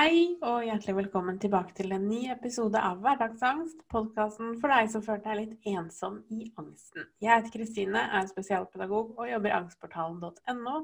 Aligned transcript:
Hei 0.00 0.38
og 0.48 0.62
hjertelig 0.64 0.94
velkommen 0.96 1.36
tilbake 1.36 1.74
til 1.76 1.90
en 1.92 2.06
ny 2.08 2.22
episode 2.32 2.80
av 2.80 3.02
Hverdagsangst, 3.04 3.82
podkasten 3.92 4.54
for 4.62 4.72
deg 4.72 4.88
som 4.88 5.02
føler 5.04 5.20
deg 5.26 5.36
litt 5.36 5.68
ensom 5.74 6.14
i 6.32 6.46
angsten. 6.56 7.04
Jeg 7.20 7.28
heter 7.34 7.52
Kristine, 7.52 8.06
er 8.16 8.30
spesialpedagog 8.30 9.10
og 9.20 9.28
jobber 9.28 9.52
i 9.52 9.54
angstportalen.no, 9.58 10.78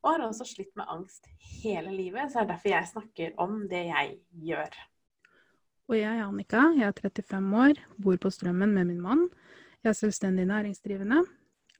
og 0.00 0.08
har 0.08 0.24
også 0.30 0.48
slitt 0.48 0.72
med 0.80 0.88
angst 0.96 1.28
hele 1.60 1.92
livet, 1.92 2.32
så 2.32 2.40
det 2.40 2.46
er 2.46 2.50
derfor 2.54 2.72
jeg 2.72 2.92
snakker 2.94 3.38
om 3.44 3.60
det 3.68 3.84
jeg 3.90 4.16
gjør. 4.48 4.82
Og 5.90 6.00
jeg 6.00 6.12
er 6.14 6.24
Annika, 6.24 6.64
jeg 6.80 6.88
er 6.88 7.00
35 7.04 7.62
år, 7.68 7.86
bor 8.00 8.20
på 8.24 8.32
Strømmen 8.32 8.72
med 8.72 8.94
min 8.94 9.06
mann. 9.10 9.26
Jeg 9.82 9.92
er 9.92 10.00
selvstendig 10.06 10.48
næringsdrivende. 10.48 11.26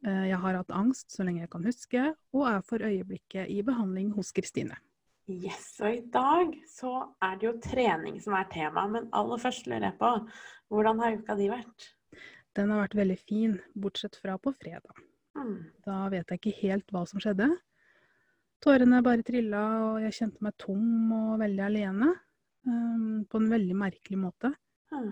Eh, 0.04 0.26
jeg 0.34 0.44
har 0.44 0.60
hatt 0.60 0.80
angst 0.84 1.16
så 1.16 1.24
lenge 1.24 1.46
jeg 1.46 1.56
kan 1.56 1.64
huske, 1.64 2.10
og 2.36 2.50
er 2.52 2.66
for 2.68 2.84
øyeblikket 2.84 3.48
i 3.48 3.62
behandling 3.64 4.12
hos 4.18 4.36
Kristine. 4.36 4.84
Yes, 5.30 5.78
og 5.80 5.88
i 5.88 6.02
dag 6.12 6.50
så 6.68 6.90
er 7.24 7.38
det 7.40 7.46
jo 7.46 7.54
trening 7.64 8.18
som 8.20 8.34
er 8.36 8.48
tema, 8.52 8.84
men 8.92 9.06
aller 9.16 9.40
først 9.40 9.68
lurer 9.70 9.86
jeg 9.88 9.96
på 10.00 10.10
hvordan 10.72 11.00
har 11.00 11.16
uka 11.16 11.36
di 11.38 11.46
vært? 11.48 11.86
Den 12.54 12.70
har 12.70 12.82
vært 12.82 12.96
veldig 12.98 13.16
fin, 13.22 13.54
bortsett 13.72 14.18
fra 14.20 14.36
på 14.38 14.52
fredag. 14.52 15.00
Mm. 15.34 15.56
Da 15.86 16.02
vet 16.12 16.28
jeg 16.28 16.40
ikke 16.40 16.58
helt 16.60 16.92
hva 16.92 17.06
som 17.08 17.22
skjedde. 17.24 17.48
Tårene 18.64 19.00
bare 19.04 19.24
trilla, 19.24 19.62
og 19.86 20.04
jeg 20.04 20.16
kjente 20.18 20.44
meg 20.44 20.54
tom 20.60 21.14
og 21.16 21.40
veldig 21.40 21.64
alene. 21.70 22.10
Um, 22.64 23.24
på 23.28 23.40
en 23.40 23.48
veldig 23.52 23.74
merkelig 23.76 24.20
måte. 24.20 24.52
Mm. 24.92 25.08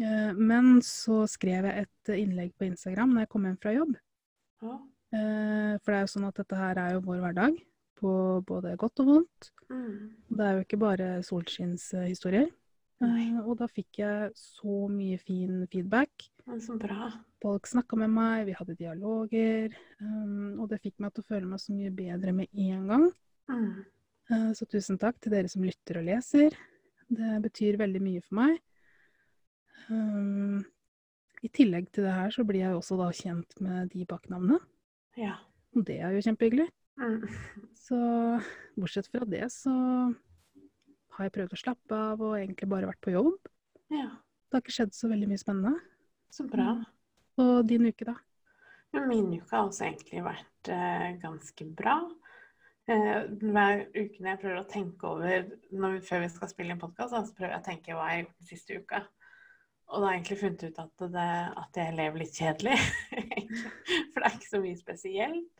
Uh, 0.00 0.30
men 0.36 0.78
så 0.84 1.22
skrev 1.28 1.66
jeg 1.68 1.86
et 1.86 2.12
innlegg 2.14 2.52
på 2.56 2.68
Instagram 2.68 3.16
når 3.16 3.24
jeg 3.24 3.32
kom 3.32 3.48
hjem 3.48 3.58
fra 3.64 3.74
jobb. 3.74 3.96
Mm. 4.60 4.78
Uh, 5.08 5.74
for 5.80 5.88
det 5.88 5.98
er 5.98 6.04
jo 6.04 6.14
sånn 6.14 6.28
at 6.28 6.40
dette 6.40 6.60
her 6.60 6.84
er 6.84 6.96
jo 6.96 7.04
vår 7.08 7.24
hverdag 7.24 7.58
på 7.98 8.12
både 8.46 8.76
godt 8.80 9.02
og 9.02 9.10
vondt. 9.12 9.50
Mm. 9.68 10.14
Det 10.30 10.46
er 10.46 10.56
jo 10.56 10.64
ikke 10.64 10.80
bare 10.80 11.10
solskinnshistorier. 11.26 12.48
Uh, 12.98 13.44
og 13.44 13.58
da 13.60 13.68
fikk 13.70 14.00
jeg 14.00 14.30
så 14.34 14.86
mye 14.90 15.18
fin 15.22 15.60
feedback. 15.70 16.24
Så 16.64 16.74
bra. 16.80 17.12
Folk 17.42 17.68
snakka 17.70 17.98
med 18.00 18.10
meg, 18.10 18.46
vi 18.48 18.56
hadde 18.58 18.78
dialoger. 18.78 19.76
Um, 20.00 20.58
og 20.58 20.70
det 20.72 20.80
fikk 20.82 20.96
meg 21.04 21.12
til 21.14 21.22
å 21.22 21.28
føle 21.28 21.50
meg 21.50 21.62
så 21.62 21.76
mye 21.76 21.92
bedre 21.94 22.34
med 22.34 22.50
en 22.64 22.88
gang. 22.90 23.06
Mm. 23.52 23.68
Uh, 24.32 24.50
så 24.58 24.66
tusen 24.66 24.98
takk 25.00 25.20
til 25.22 25.36
dere 25.36 25.52
som 25.52 25.62
lytter 25.66 26.00
og 26.00 26.08
leser. 26.08 26.56
Det 27.08 27.36
betyr 27.44 27.78
veldig 27.80 28.02
mye 28.04 28.24
for 28.24 28.40
meg. 28.42 28.58
I 29.88 31.48
tillegg 31.54 31.86
til 31.94 32.04
det 32.04 32.12
her 32.12 32.34
så 32.34 32.42
blir 32.44 32.60
jeg 32.60 32.76
også 32.76 32.98
da 32.98 33.06
kjent 33.14 33.54
med 33.64 33.88
de 33.94 34.04
bak 34.10 34.26
navnet. 34.28 34.60
Ja. 35.16 35.38
Og 35.72 35.86
det 35.88 35.96
er 36.02 36.12
jo 36.12 36.24
kjempehyggelig. 36.26 36.66
Mm. 36.98 37.22
Så 37.78 37.98
bortsett 38.76 39.06
fra 39.10 39.26
det 39.28 39.46
så 39.54 39.72
har 41.16 41.26
jeg 41.26 41.34
prøvd 41.34 41.54
å 41.54 41.60
slappe 41.60 41.98
av 42.12 42.22
og 42.22 42.36
egentlig 42.38 42.68
bare 42.70 42.90
vært 42.90 43.02
på 43.04 43.14
jobb. 43.14 43.50
Ja. 43.90 44.10
Det 44.48 44.56
har 44.56 44.64
ikke 44.64 44.76
skjedd 44.78 44.94
så 44.96 45.10
veldig 45.10 45.28
mye 45.30 45.40
spennende. 45.40 45.74
Så 46.34 46.46
bra. 46.48 46.72
Mm. 46.78 46.86
Og 47.42 47.54
din 47.68 47.86
uke, 47.88 48.06
da? 48.08 48.16
Ja, 48.94 49.02
min 49.04 49.28
uke 49.34 49.50
har 49.52 49.66
også 49.66 49.84
egentlig 49.86 50.22
vært 50.24 50.70
eh, 50.72 51.10
ganske 51.22 51.66
bra. 51.76 51.98
Eh, 52.88 53.26
hver 53.42 53.84
uke 53.92 54.22
når 54.22 54.30
jeg 54.30 54.40
prøver 54.42 54.58
å 54.62 54.68
tenke 54.70 55.10
over 55.10 55.50
vi, 55.50 55.90
før 56.08 56.24
vi 56.24 56.30
skal 56.32 56.52
spille 56.52 56.74
en 56.74 56.80
podkast, 56.80 57.12
så 57.12 57.36
prøver 57.36 57.56
jeg 57.56 57.62
å 57.62 57.68
tenke 57.68 57.96
hva 57.96 58.08
jeg 58.08 58.14
har 58.14 58.22
gjort 58.22 58.38
den 58.38 58.50
siste 58.50 58.80
uka. 58.80 59.02
Og 59.88 60.00
da 60.00 60.08
har 60.08 60.14
jeg 60.14 60.20
egentlig 60.22 60.40
funnet 60.42 60.64
ut 60.64 60.80
at, 60.82 61.04
det, 61.16 61.28
at 61.64 61.80
jeg 61.80 61.96
lever 61.96 62.22
litt 62.22 62.40
kjedelig. 62.40 62.78
For 64.12 64.20
det 64.20 64.26
er 64.28 64.34
ikke 64.38 64.50
så 64.50 64.60
mye 64.64 64.80
spesielt. 64.80 65.57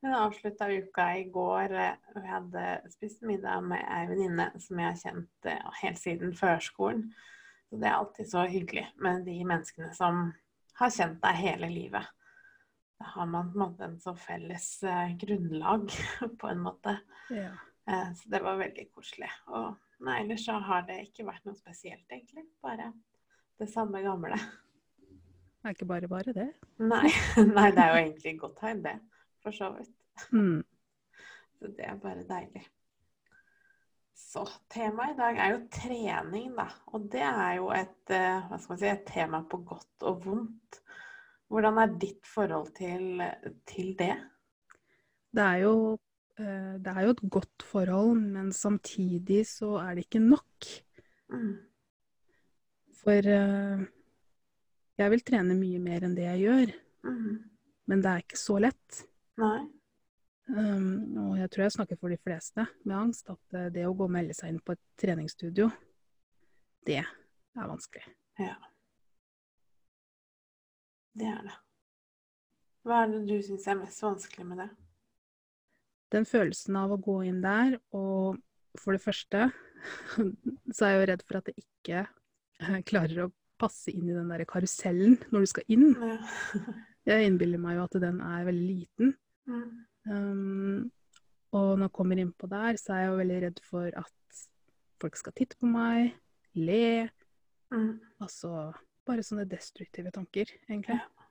Jeg 0.00 0.16
avslutta 0.16 0.66
uka 0.72 1.06
i 1.18 1.24
går. 1.28 1.74
Vi 2.14 2.28
hadde 2.28 2.62
spist 2.88 3.20
middag 3.28 3.66
med 3.68 3.82
ei 3.84 4.06
venninne 4.08 4.46
som 4.56 4.78
jeg 4.80 4.88
har 4.88 5.00
kjent 5.02 5.48
eh, 5.50 5.66
helt 5.82 6.00
siden 6.00 6.32
førskolen. 6.36 7.10
Så 7.68 7.76
det 7.76 7.90
er 7.90 7.98
alltid 7.98 8.30
så 8.30 8.46
hyggelig 8.48 8.86
med 9.04 9.26
de 9.28 9.34
menneskene 9.44 9.90
som 9.94 10.22
har 10.80 10.94
kjent 10.94 11.20
deg 11.20 11.36
hele 11.42 11.68
livet. 11.68 12.08
Da 13.00 13.10
har 13.12 13.28
man 13.28 13.52
på 13.52 13.58
en 13.58 13.64
måte 13.66 13.86
en 13.90 13.98
så 14.00 14.14
felles 14.16 14.70
eh, 14.88 15.12
grunnlag, 15.20 15.92
på 16.40 16.48
en 16.48 16.64
måte. 16.64 16.96
Ja. 17.28 17.52
Eh, 17.84 18.08
så 18.16 18.32
det 18.32 18.40
var 18.48 18.56
veldig 18.62 18.88
koselig. 18.96 19.28
Og 19.52 19.76
nei, 20.00 20.22
ellers 20.22 20.48
så 20.48 20.56
har 20.64 20.88
det 20.88 20.96
ikke 21.10 21.28
vært 21.28 21.44
noe 21.44 21.60
spesielt, 21.60 22.08
egentlig. 22.08 22.48
Bare 22.64 22.88
det 23.60 23.68
samme 23.68 24.00
gamle. 24.00 24.40
Det 25.60 25.68
er 25.68 25.76
ikke 25.76 25.92
bare 25.92 26.08
bare, 26.08 26.32
det? 26.32 26.50
Nei, 26.80 27.12
nei 27.58 27.68
det 27.76 27.84
er 27.84 27.92
jo 27.92 28.04
egentlig 28.06 28.38
godt 28.40 28.60
tegn, 28.64 28.84
det 28.88 28.96
for 29.42 29.56
så 29.56 29.70
vidt. 29.76 30.26
Mm. 30.32 30.60
Så 31.58 31.72
det 31.76 31.86
er 31.86 31.96
bare 32.00 32.26
deilig. 32.28 32.64
Så 34.20 34.44
temaet 34.70 35.14
i 35.14 35.18
dag 35.18 35.38
er 35.42 35.54
jo 35.54 35.62
trening, 35.74 36.52
da. 36.58 36.68
Og 36.94 37.08
det 37.12 37.24
er 37.24 37.54
jo 37.58 37.70
et, 37.74 38.12
eh, 38.14 38.44
hva 38.46 38.58
skal 38.60 38.74
man 38.74 38.82
si, 38.82 38.90
et 38.90 39.08
tema 39.08 39.40
på 39.42 39.62
godt 39.66 40.06
og 40.06 40.20
vondt. 40.26 40.80
Hvordan 41.50 41.80
er 41.82 41.96
ditt 41.98 42.28
forhold 42.30 42.70
til, 42.76 43.24
til 43.66 43.96
det? 43.98 44.14
Det 45.34 45.42
er, 45.42 45.56
jo, 45.64 45.98
eh, 46.38 46.76
det 46.78 46.92
er 46.94 47.06
jo 47.06 47.14
et 47.16 47.24
godt 47.38 47.64
forhold, 47.66 48.20
men 48.20 48.52
samtidig 48.54 49.42
så 49.50 49.80
er 49.82 49.96
det 49.96 50.06
ikke 50.06 50.22
nok. 50.22 50.70
Mm. 51.34 51.56
For 53.00 53.32
eh, 53.34 53.84
jeg 55.00 55.14
vil 55.14 55.26
trene 55.26 55.58
mye 55.58 55.80
mer 55.82 56.06
enn 56.06 56.14
det 56.14 56.28
jeg 56.28 56.44
gjør. 56.44 56.74
Mm. 57.08 57.38
Men 57.90 58.02
det 58.04 58.10
er 58.10 58.22
ikke 58.22 58.38
så 58.38 58.60
lett. 58.62 59.04
Nei. 59.40 59.60
Um, 60.50 61.16
og 61.22 61.38
jeg 61.38 61.50
tror 61.52 61.64
jeg 61.64 61.74
snakker 61.76 61.98
for 62.00 62.10
de 62.10 62.18
fleste 62.18 62.64
med 62.82 62.96
angst, 62.96 63.28
at 63.30 63.56
eh, 63.56 63.68
det 63.70 63.86
å 63.86 63.94
gå 63.94 64.08
og 64.08 64.12
melde 64.12 64.34
seg 64.34 64.50
inn 64.50 64.62
på 64.64 64.74
et 64.74 64.82
treningsstudio, 64.98 65.68
det 66.88 67.02
er 67.04 67.70
vanskelig. 67.70 68.02
Ja. 68.40 68.56
Det 71.20 71.28
er 71.28 71.42
det. 71.46 71.56
Hva 72.86 73.02
er 73.04 73.12
det 73.12 73.24
du 73.28 73.36
syns 73.44 73.66
er 73.68 73.78
mest 73.78 74.02
vanskelig 74.02 74.46
med 74.48 74.62
det? 74.64 74.68
Den 76.10 76.26
følelsen 76.26 76.78
av 76.80 76.94
å 76.94 77.00
gå 77.02 77.20
inn 77.28 77.42
der, 77.44 77.76
og 77.94 78.40
for 78.80 78.96
det 78.96 79.04
første 79.04 79.50
så 80.74 80.86
er 80.86 80.94
jeg 80.94 80.98
jo 80.98 81.08
redd 81.12 81.26
for 81.26 81.38
at 81.40 81.50
jeg 81.50 81.62
ikke 81.62 82.04
eh, 82.06 82.80
klarer 82.88 83.26
å 83.26 83.32
passe 83.60 83.92
inn 83.92 84.08
i 84.08 84.16
den 84.16 84.30
der 84.32 84.46
karusellen 84.48 85.18
når 85.30 85.44
du 85.44 85.50
skal 85.52 85.74
inn. 85.76 85.90
Ja. 85.94 86.16
jeg 87.12 87.28
innbiller 87.28 87.60
meg 87.62 87.78
jo 87.78 87.86
at 87.86 87.98
den 88.02 88.22
er 88.24 88.46
veldig 88.48 88.66
liten. 88.66 89.14
Mm. 89.48 89.70
Um, 90.10 90.90
og 91.56 91.78
når 91.78 91.88
jeg 91.88 91.94
kommer 91.96 92.20
innpå 92.22 92.48
der, 92.50 92.76
så 92.80 92.94
er 92.94 93.04
jeg 93.04 93.10
jo 93.10 93.20
veldig 93.20 93.38
redd 93.46 93.62
for 93.66 93.96
at 94.02 94.44
folk 95.00 95.16
skal 95.18 95.34
titte 95.36 95.58
på 95.60 95.70
meg, 95.70 96.12
le. 96.58 97.08
Mm. 97.72 97.96
Altså 98.22 98.70
bare 99.06 99.24
sånne 99.26 99.48
destruktive 99.50 100.12
tanker, 100.14 100.50
egentlig. 100.68 101.00
Ja. 101.00 101.26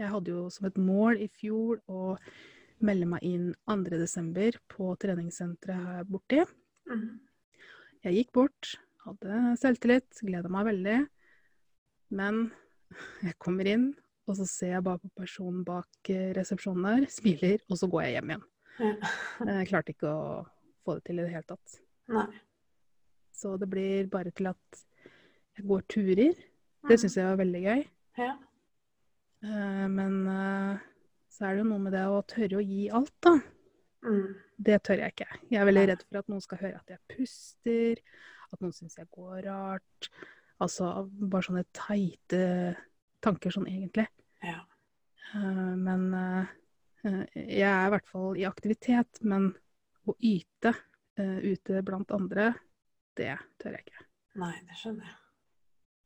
Jeg 0.00 0.12
hadde 0.14 0.32
jo 0.32 0.46
som 0.52 0.68
et 0.68 0.78
mål 0.80 1.20
i 1.20 1.28
fjor 1.28 1.80
å 1.90 2.14
melde 2.80 3.08
meg 3.10 3.24
inn 3.26 3.50
2.12. 3.68 4.56
på 4.72 4.94
treningssenteret 5.02 5.88
her 5.90 6.06
borti. 6.08 6.40
Mm. 6.88 7.18
Jeg 8.06 8.16
gikk 8.16 8.30
bort, 8.38 8.70
hadde 9.04 9.56
selvtillit, 9.60 10.08
gleda 10.24 10.48
meg 10.52 10.70
veldig. 10.70 10.98
Men 12.16 12.46
jeg 13.26 13.36
kommer 13.42 13.68
inn, 13.68 13.90
og 14.30 14.38
så 14.38 14.46
ser 14.48 14.76
jeg 14.76 14.86
bare 14.86 15.02
på 15.02 15.10
personen 15.18 15.64
bak 15.66 16.10
eh, 16.12 16.30
resepsjonen 16.36 16.86
der, 16.86 17.08
smiler, 17.18 17.62
og 17.68 17.80
så 17.80 17.88
går 17.90 18.06
jeg 18.06 18.16
hjem 18.18 18.34
igjen. 18.34 18.46
Ja. 18.80 18.92
Jeg 19.50 19.66
klarte 19.72 19.94
ikke 19.94 20.12
å 20.12 20.28
få 20.84 20.98
det 20.98 21.08
til 21.08 21.20
i 21.20 21.24
det 21.24 21.34
hele 21.34 21.48
tatt. 21.48 21.80
Nei. 22.10 22.28
Så 23.40 23.56
det 23.60 23.70
blir 23.72 24.08
bare 24.12 24.32
til 24.36 24.50
at 24.50 24.84
jeg 25.56 25.66
går 25.68 25.84
turer. 25.90 26.46
Det 26.88 26.96
syns 27.00 27.16
jeg 27.18 27.28
var 27.28 27.40
veldig 27.40 27.60
gøy. 27.64 27.82
Ja. 28.20 28.34
Eh, 29.44 29.86
men 29.92 30.20
eh, 30.28 30.82
så 31.32 31.46
er 31.46 31.56
det 31.56 31.64
jo 31.64 31.70
noe 31.70 31.84
med 31.86 31.96
det 31.96 32.04
å 32.08 32.20
tørre 32.28 32.60
å 32.60 32.64
gi 32.64 32.86
alt, 32.92 33.14
da. 33.24 33.38
Mm. 34.04 34.36
Det 34.60 34.76
tør 34.84 35.02
jeg 35.02 35.14
ikke. 35.14 35.28
Jeg 35.52 35.60
er 35.60 35.68
veldig 35.68 35.86
redd 35.90 36.04
for 36.06 36.20
at 36.20 36.30
noen 36.32 36.44
skal 36.44 36.60
høre 36.62 36.80
at 36.80 36.92
jeg 36.92 37.00
puster, 37.12 38.00
at 38.50 38.62
noen 38.62 38.76
syns 38.76 38.96
jeg 38.98 39.08
går 39.12 39.42
rart. 39.48 40.10
Altså 40.60 40.90
bare 41.08 41.46
sånne 41.46 41.64
teite 41.76 42.42
tanker 43.24 43.52
sånn 43.54 43.68
egentlig. 43.70 44.06
Ja. 44.46 44.60
Uh, 45.34 45.74
men 45.78 46.06
uh, 46.14 46.52
jeg 47.34 47.66
er 47.68 47.86
i 47.86 47.92
hvert 47.94 48.08
fall 48.10 48.38
i 48.38 48.46
aktivitet. 48.48 49.20
Men 49.22 49.50
å 50.08 50.16
yte 50.16 50.74
uh, 50.74 51.38
ute 51.44 51.82
blant 51.86 52.14
andre, 52.16 52.52
det 53.18 53.34
tør 53.60 53.76
jeg 53.78 53.88
ikke. 53.88 54.06
Nei, 54.40 54.54
det 54.66 54.78
skjønner 54.78 55.10
jeg. 55.10 55.18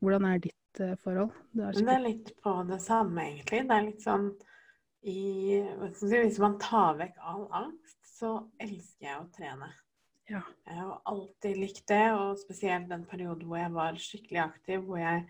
Hvordan 0.05 0.27
er 0.29 0.43
ditt 0.43 0.83
forhold? 1.01 1.31
Det 1.55 1.69
er, 1.69 1.77
det 1.79 1.93
er, 1.95 2.03
litt 2.03 2.35
på 2.43 2.53
det 2.69 2.81
samme, 2.83 3.23
egentlig. 3.31 3.63
Det 3.69 3.77
er 3.77 3.87
litt 3.87 4.03
sånn 4.05 4.27
i 5.05 5.61
Hvis 6.01 6.41
man 6.43 6.59
tar 6.61 6.97
vekk 6.99 7.21
all 7.21 7.47
angst, 7.55 7.99
så 8.09 8.35
elsker 8.61 9.07
jeg 9.07 9.21
å 9.21 9.29
trene. 9.33 9.69
Ja. 10.31 10.41
Jeg 10.65 10.79
har 10.81 11.01
alltid 11.11 11.59
likt 11.61 11.87
det, 11.91 12.05
og 12.17 12.39
spesielt 12.41 12.89
den 12.89 13.05
perioden 13.09 13.49
hvor 13.49 13.61
jeg 13.61 13.73
var 13.75 13.99
skikkelig 14.01 14.43
aktiv, 14.47 14.85
hvor 14.87 15.01
jeg 15.01 15.27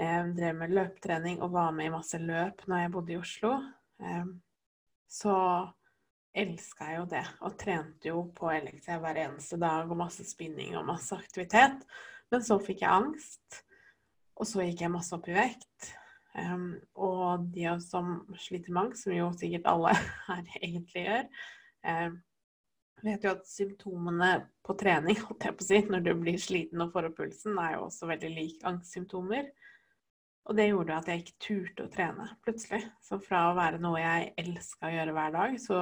jeg 0.00 0.32
drev 0.36 0.56
med 0.58 0.72
løpetrening 0.72 1.42
og 1.44 1.52
var 1.52 1.74
med 1.76 1.90
i 1.90 1.94
masse 1.94 2.18
løp 2.18 2.64
når 2.66 2.84
jeg 2.84 2.92
bodde 2.94 3.12
i 3.12 3.18
Oslo. 3.20 3.52
Så 5.12 5.34
elska 6.32 6.88
jeg 6.88 7.00
jo 7.00 7.08
det, 7.10 7.24
og 7.44 7.56
trente 7.60 8.08
jo 8.08 8.22
på 8.36 8.48
LXC 8.54 8.88
hver 9.02 9.20
eneste 9.26 9.58
dag 9.60 9.90
og 9.90 10.00
masse 10.00 10.24
spinning 10.26 10.76
og 10.78 10.88
masse 10.88 11.16
aktivitet. 11.16 11.84
Men 12.32 12.44
så 12.44 12.56
fikk 12.62 12.84
jeg 12.84 13.02
angst, 13.02 13.62
og 14.40 14.48
så 14.48 14.64
gikk 14.64 14.86
jeg 14.86 14.94
masse 14.94 15.12
opp 15.16 15.28
i 15.28 15.36
vekt. 15.36 15.92
Um, 16.32 16.78
og 16.96 17.44
de 17.52 17.66
som 17.84 18.22
sliter 18.40 18.72
med 18.72 18.86
angst, 18.86 19.04
som 19.04 19.12
jo 19.12 19.28
sikkert 19.36 19.68
alle 19.68 19.92
her 20.30 20.46
egentlig 20.62 21.04
gjør, 21.04 21.26
um, 21.92 22.14
vet 23.02 23.26
jo 23.26 23.34
at 23.34 23.50
symptomene 23.50 24.30
på 24.64 24.76
trening, 24.80 25.18
holdt 25.26 25.44
jeg 25.44 25.58
på 25.58 25.66
å 25.66 25.68
si, 25.68 25.82
når 25.90 26.06
du 26.06 26.12
blir 26.22 26.40
sliten 26.40 26.80
og 26.84 26.94
får 26.94 27.10
opp 27.10 27.18
pulsen, 27.20 27.58
er 27.60 27.76
jo 27.76 27.88
også 27.90 28.08
veldig 28.08 28.32
lik 28.32 28.64
angstsymptomer. 28.70 29.50
Og 30.50 30.58
det 30.58 30.68
gjorde 30.68 30.96
at 30.98 31.08
jeg 31.08 31.22
ikke 31.22 31.38
turte 31.44 31.84
å 31.86 31.92
trene 31.92 32.26
plutselig. 32.42 32.82
Så 33.04 33.18
fra 33.22 33.44
å 33.50 33.56
være 33.58 33.78
noe 33.82 34.00
jeg 34.02 34.32
elska 34.42 34.88
å 34.88 34.94
gjøre 34.96 35.14
hver 35.14 35.34
dag, 35.36 35.56
så 35.62 35.80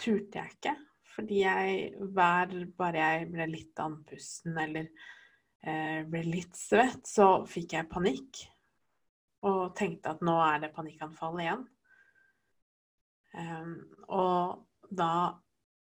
turte 0.00 0.40
jeg 0.42 0.56
ikke. 0.56 0.74
Fordi 1.10 1.40
jeg 1.42 1.78
hver 2.14 2.54
bare 2.78 3.00
jeg 3.00 3.30
ble 3.32 3.48
litt 3.50 3.82
andpusten 3.82 4.58
eller 4.60 4.86
eh, 5.64 6.00
ble 6.08 6.22
litt 6.28 6.56
svett, 6.58 7.02
så 7.08 7.46
fikk 7.48 7.78
jeg 7.78 7.90
panikk. 7.90 8.42
Og 9.48 9.70
tenkte 9.76 10.12
at 10.12 10.24
nå 10.24 10.36
er 10.44 10.60
det 10.66 10.74
panikkanfall 10.76 11.40
igjen. 11.40 11.64
Um, 13.30 13.76
og 14.10 14.90
da 14.90 15.12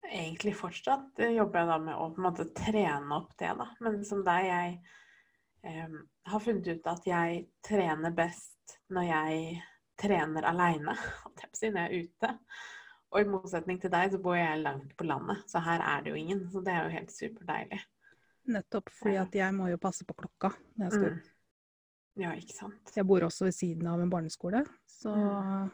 egentlig 0.06 0.56
fortsatt 0.58 1.22
jobber 1.30 1.62
jeg 1.62 1.70
da 1.70 1.78
med 1.82 1.96
å 1.96 2.10
på 2.12 2.20
en 2.20 2.28
måte 2.28 2.48
trene 2.58 3.18
opp 3.18 3.36
det, 3.40 3.52
da. 3.58 3.70
Men 3.86 4.02
som 4.08 4.24
deg, 4.26 4.50
jeg 4.50 4.80
eh, 5.66 5.98
har 6.32 6.44
funnet 6.44 6.68
ut 6.68 6.88
at 6.92 7.08
jeg 7.10 7.46
trener 7.66 8.14
best 8.16 8.78
når 8.94 9.10
jeg 9.10 9.60
trener 10.00 10.48
aleine, 10.50 10.96
når 11.36 11.62
jeg 11.62 11.76
er 11.84 11.98
ute. 12.06 12.32
Og 13.16 13.22
i 13.22 13.28
motsetning 13.30 13.80
til 13.80 13.94
deg, 13.94 14.12
så 14.12 14.20
bor 14.20 14.36
jeg 14.36 14.64
langt 14.64 14.96
på 14.98 15.08
landet, 15.08 15.46
så 15.48 15.62
her 15.64 15.84
er 15.84 16.04
det 16.04 16.12
jo 16.12 16.20
ingen. 16.20 16.42
Så 16.52 16.64
det 16.66 16.74
er 16.74 16.88
jo 16.88 16.96
helt 16.98 17.14
superdeilig. 17.14 17.80
Nettopp, 18.56 18.92
fordi 18.94 19.16
at 19.18 19.36
jeg 19.36 19.56
må 19.58 19.70
jo 19.72 19.80
passe 19.82 20.06
på 20.06 20.14
klokka 20.18 20.52
når 20.76 20.86
jeg 20.86 20.96
skal 20.98 21.08
ut. 21.14 21.30
Mm. 21.30 21.32
Ja, 22.16 22.32
ikke 22.40 22.56
sant. 22.56 22.92
Jeg 22.96 23.08
bor 23.08 23.24
også 23.26 23.48
ved 23.48 23.56
siden 23.56 23.88
av 23.92 24.00
en 24.00 24.12
barneskole, 24.12 24.62
så 24.88 25.12
mm. 25.12 25.72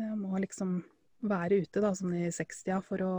jeg 0.00 0.18
må 0.20 0.38
liksom 0.40 0.78
være 1.28 1.58
ute 1.64 1.82
da, 1.84 1.90
sånn 1.96 2.14
i 2.16 2.28
60-a 2.32 2.78
for 2.84 3.04
å 3.04 3.14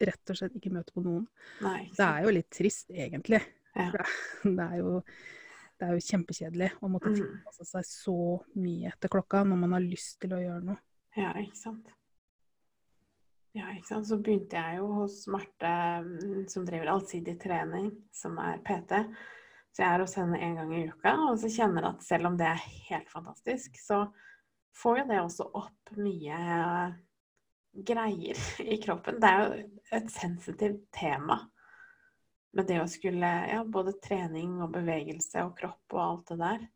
rett 0.00 0.32
og 0.32 0.38
slett 0.38 0.56
ikke 0.56 0.72
møte 0.74 0.94
på 0.94 1.04
noen. 1.04 1.26
Nei, 1.64 1.84
det 1.94 2.06
er 2.06 2.24
jo 2.24 2.32
litt 2.34 2.50
trist, 2.54 2.90
egentlig. 2.90 3.42
Ja. 3.76 3.90
Det, 4.42 4.64
er 4.64 4.80
jo, 4.80 4.96
det, 5.80 5.86
er 5.88 5.96
jo, 5.96 6.04
kjempekjedelig 6.04 6.68
å 6.80 6.90
måtte 6.92 7.12
mm. 7.12 7.16
tilpasse 7.16 7.66
seg 7.70 7.86
så 7.88 8.18
mye 8.60 8.92
etter 8.92 9.12
klokka 9.12 9.42
når 9.48 9.62
man 9.62 9.74
har 9.78 9.84
lyst 9.84 10.18
til 10.22 10.36
å 10.36 10.42
gjøre 10.42 10.66
noe. 10.68 10.80
Ja, 11.16 11.32
ikke 11.40 11.58
sant. 11.58 11.90
Ja, 13.56 13.66
ikke 13.74 13.88
sant. 13.88 14.06
Så 14.06 14.20
begynte 14.22 14.60
jeg 14.60 14.78
jo 14.78 14.88
hos 15.00 15.24
Marte, 15.32 15.70
mm, 16.06 16.44
som 16.52 16.66
driver 16.68 16.92
allsidig 16.92 17.34
trening, 17.42 17.90
som 18.14 18.36
er 18.42 18.60
PT. 18.66 19.00
Så 19.70 19.82
jeg 19.82 19.88
er 19.88 20.04
hos 20.04 20.16
henne 20.18 20.38
en 20.44 20.58
gang 20.58 20.74
i 20.76 20.84
uka, 20.90 21.14
og 21.30 21.38
så 21.40 21.50
kjenner 21.50 21.86
jeg 21.86 21.96
at 21.96 22.04
selv 22.06 22.30
om 22.30 22.36
det 22.38 22.48
er 22.50 22.66
helt 22.90 23.10
fantastisk, 23.10 23.78
så 23.80 24.04
får 24.76 25.00
jo 25.00 25.06
det 25.10 25.20
også 25.22 25.46
opp 25.58 25.94
mye 25.98 26.40
greier 27.86 28.44
i 28.62 28.78
kroppen. 28.82 29.18
Det 29.22 29.30
er 29.30 29.42
jo 29.42 29.64
et 29.98 30.12
sensitivt 30.12 30.84
tema 30.94 31.40
med 32.56 32.66
det 32.66 32.80
å 32.82 32.90
skulle 32.90 33.30
Ja, 33.50 33.62
både 33.64 33.96
trening 34.02 34.58
og 34.64 34.74
bevegelse 34.74 35.44
og 35.46 35.56
kropp 35.58 35.96
og 35.96 36.02
alt 36.02 36.32
det 36.32 36.38
der. 36.40 36.68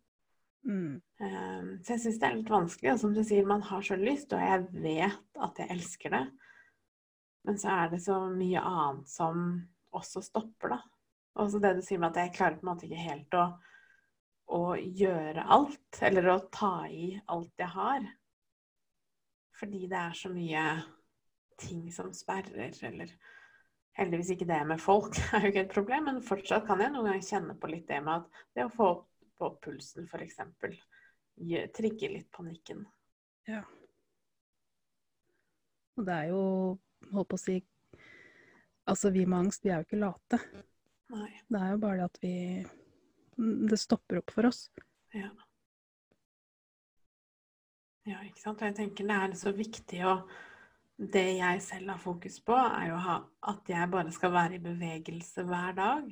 Mm. 0.65 1.03
Um, 1.21 1.69
så 1.85 1.95
jeg 1.95 2.03
syns 2.05 2.21
det 2.21 2.29
er 2.29 2.39
litt 2.39 2.53
vanskelig. 2.53 2.95
Og 2.95 3.03
som 3.03 3.15
du 3.17 3.23
sier, 3.27 3.47
man 3.49 3.65
har 3.67 3.85
så 3.85 3.99
lyst, 4.01 4.33
og 4.33 4.43
jeg 4.43 4.65
vet 4.85 5.45
at 5.47 5.61
jeg 5.61 5.73
elsker 5.75 6.15
det. 6.15 6.25
Men 7.45 7.61
så 7.61 7.75
er 7.75 7.93
det 7.93 8.01
så 8.05 8.19
mye 8.33 8.63
annet 8.65 9.11
som 9.13 9.45
også 9.95 10.25
stopper, 10.25 10.77
da. 10.77 10.81
Og 11.35 11.51
så 11.51 11.61
det 11.61 11.75
du 11.77 11.83
sier 11.85 12.01
med 12.01 12.15
at 12.15 12.23
jeg 12.23 12.37
klarer 12.37 12.59
på 12.59 12.65
en 12.65 12.71
måte 12.71 12.87
ikke 12.87 13.05
helt 13.05 13.37
å, 13.37 13.45
å 14.55 14.63
gjøre 14.79 15.47
alt, 15.57 16.03
eller 16.07 16.31
å 16.31 16.43
ta 16.55 16.75
i 16.89 17.09
alt 17.35 17.61
jeg 17.61 17.73
har. 17.75 18.07
Fordi 19.59 19.87
det 19.91 20.01
er 20.01 20.19
så 20.19 20.31
mye 20.35 20.65
ting 21.61 21.87
som 21.95 22.11
sperrer, 22.15 22.75
eller 22.87 23.13
Heldigvis 23.95 24.33
ikke 24.35 24.49
det 24.49 24.61
med 24.67 24.83
folk 24.83 25.17
er 25.37 25.45
jo 25.45 25.53
ikke 25.53 25.65
et 25.67 25.75
problem, 25.75 26.09
men 26.11 26.25
fortsatt 26.27 26.67
kan 26.67 26.83
jeg 26.83 26.93
noen 26.95 27.11
ganger 27.11 27.29
kjenne 27.29 27.57
på 27.61 27.71
litt 27.71 27.87
det 27.91 28.01
med 28.03 28.25
at 28.25 28.45
det 28.57 28.67
å 28.67 28.75
få 28.75 28.91
på 29.39 29.51
pulsen, 29.65 30.07
f.eks., 30.07 30.41
trigger 31.75 32.13
litt 32.15 32.29
panikken. 32.35 32.85
Ja. 33.51 33.65
Og 35.99 36.07
det 36.07 36.15
er 36.15 36.31
jo, 36.31 36.43
holdt 37.13 37.31
på 37.31 37.39
å 37.39 37.43
si 37.43 37.61
Altså, 38.85 39.09
vi 39.15 39.23
med 39.25 39.47
angst, 39.47 39.63
vi 39.65 39.71
er 39.73 39.81
jo 39.81 39.87
ikke 39.87 39.97
late. 39.97 40.39
Nei. 41.15 41.31
Det 41.49 41.61
er 41.61 41.71
jo 41.73 41.79
bare 41.81 41.97
det 42.03 42.05
at 42.05 42.19
vi 42.21 42.33
Det 43.71 43.79
stopper 43.81 44.21
opp 44.21 44.35
for 44.35 44.51
oss. 44.51 44.67
Ja. 45.17 45.31
Ja, 48.05 48.19
ikke 48.27 48.43
sant. 48.43 48.61
Og 48.61 48.69
jeg 48.69 48.77
tenker 48.77 49.09
det 49.09 49.17
er 49.17 49.37
så 49.41 49.55
viktig 49.57 50.03
å 50.05 50.19
Det 50.95 51.27
jeg 51.41 51.63
selv 51.63 51.91
har 51.91 51.99
fokus 51.99 52.37
på, 52.47 52.55
er 52.55 52.93
jo 52.93 52.99
at 53.51 53.71
jeg 53.71 53.91
bare 53.91 54.13
skal 54.15 54.31
være 54.35 54.59
i 54.59 54.63
bevegelse 54.63 55.43
hver 55.49 55.75
dag. 55.75 56.07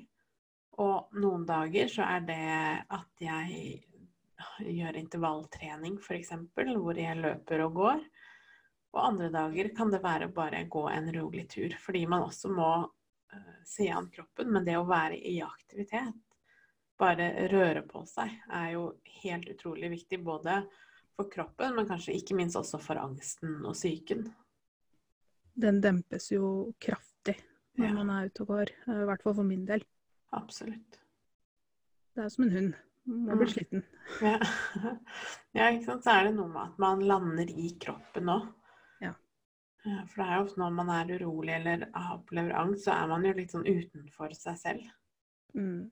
Og 0.83 1.21
noen 1.23 1.45
dager 1.47 1.91
så 1.93 2.07
er 2.09 2.25
det 2.27 2.43
at 2.91 3.23
jeg 3.23 3.77
gjør 4.59 4.99
intervalltrening, 4.99 6.01
f.eks., 6.03 6.33
hvor 6.57 6.99
jeg 6.99 7.21
løper 7.21 7.63
og 7.67 7.79
går. 7.79 8.03
Og 8.93 9.01
andre 9.07 9.31
dager 9.33 9.71
kan 9.77 9.93
det 9.93 10.03
være 10.05 10.33
bare 10.35 10.65
gå 10.69 10.83
en 10.91 11.09
rolig 11.15 11.47
tur, 11.53 11.77
fordi 11.81 12.03
man 12.07 12.27
også 12.27 12.51
må 12.53 12.73
uh, 12.83 13.57
se 13.65 13.87
an 13.89 14.11
kroppen. 14.13 14.51
Men 14.53 14.67
det 14.67 14.77
å 14.81 14.89
være 14.89 15.17
i 15.17 15.39
aktivitet, 15.47 16.19
bare 16.99 17.31
røre 17.53 17.87
på 17.87 18.03
seg, 18.09 18.35
er 18.51 18.75
jo 18.75 18.89
helt 19.23 19.49
utrolig 19.55 19.95
viktig. 19.95 20.21
Både 20.27 20.65
for 21.17 21.31
kroppen, 21.33 21.77
men 21.77 21.89
kanskje 21.89 22.19
ikke 22.19 22.37
minst 22.37 22.59
også 22.59 22.81
for 22.83 23.01
angsten 23.01 23.61
og 23.63 23.77
psyken. 23.79 24.27
Den 25.55 25.81
dempes 25.85 26.31
jo 26.33 26.73
kraftig 26.81 27.37
når 27.77 27.87
ja. 27.89 27.93
man 27.97 28.11
er 28.13 28.29
ute 28.29 28.45
og 28.45 28.53
går, 28.53 28.73
i 28.89 29.05
hvert 29.09 29.23
fall 29.25 29.37
for 29.37 29.49
min 29.49 29.65
del. 29.69 29.85
Absolutt. 30.37 30.99
Det 32.13 32.25
er 32.25 32.33
som 32.33 32.45
en 32.45 32.57
hund. 32.57 32.75
Man 33.05 33.39
blir 33.39 33.49
mm. 33.49 33.53
sliten. 33.53 33.85
Ja. 34.23 34.39
ja, 35.57 35.71
ikke 35.71 35.87
sant. 35.87 36.05
Så 36.05 36.13
er 36.13 36.29
det 36.29 36.35
noe 36.37 36.51
med 36.53 36.63
at 36.69 36.83
man 36.83 37.03
lander 37.09 37.49
i 37.49 37.73
kroppen 37.83 38.31
òg. 38.33 38.45
Ja. 39.03 39.15
For 39.83 40.21
det 40.21 40.27
er 40.27 40.37
jo 40.37 40.45
ofte 40.45 40.63
når 40.63 40.77
man 40.77 40.93
er 40.95 41.15
urolig 41.17 41.57
eller 41.57 41.89
opplever 42.13 42.55
angst, 42.61 42.87
så 42.87 42.95
er 42.95 43.11
man 43.11 43.27
jo 43.27 43.35
litt 43.39 43.55
sånn 43.55 43.67
utenfor 43.67 44.37
seg 44.39 44.61
selv. 44.61 44.93
Mm. 45.59 45.91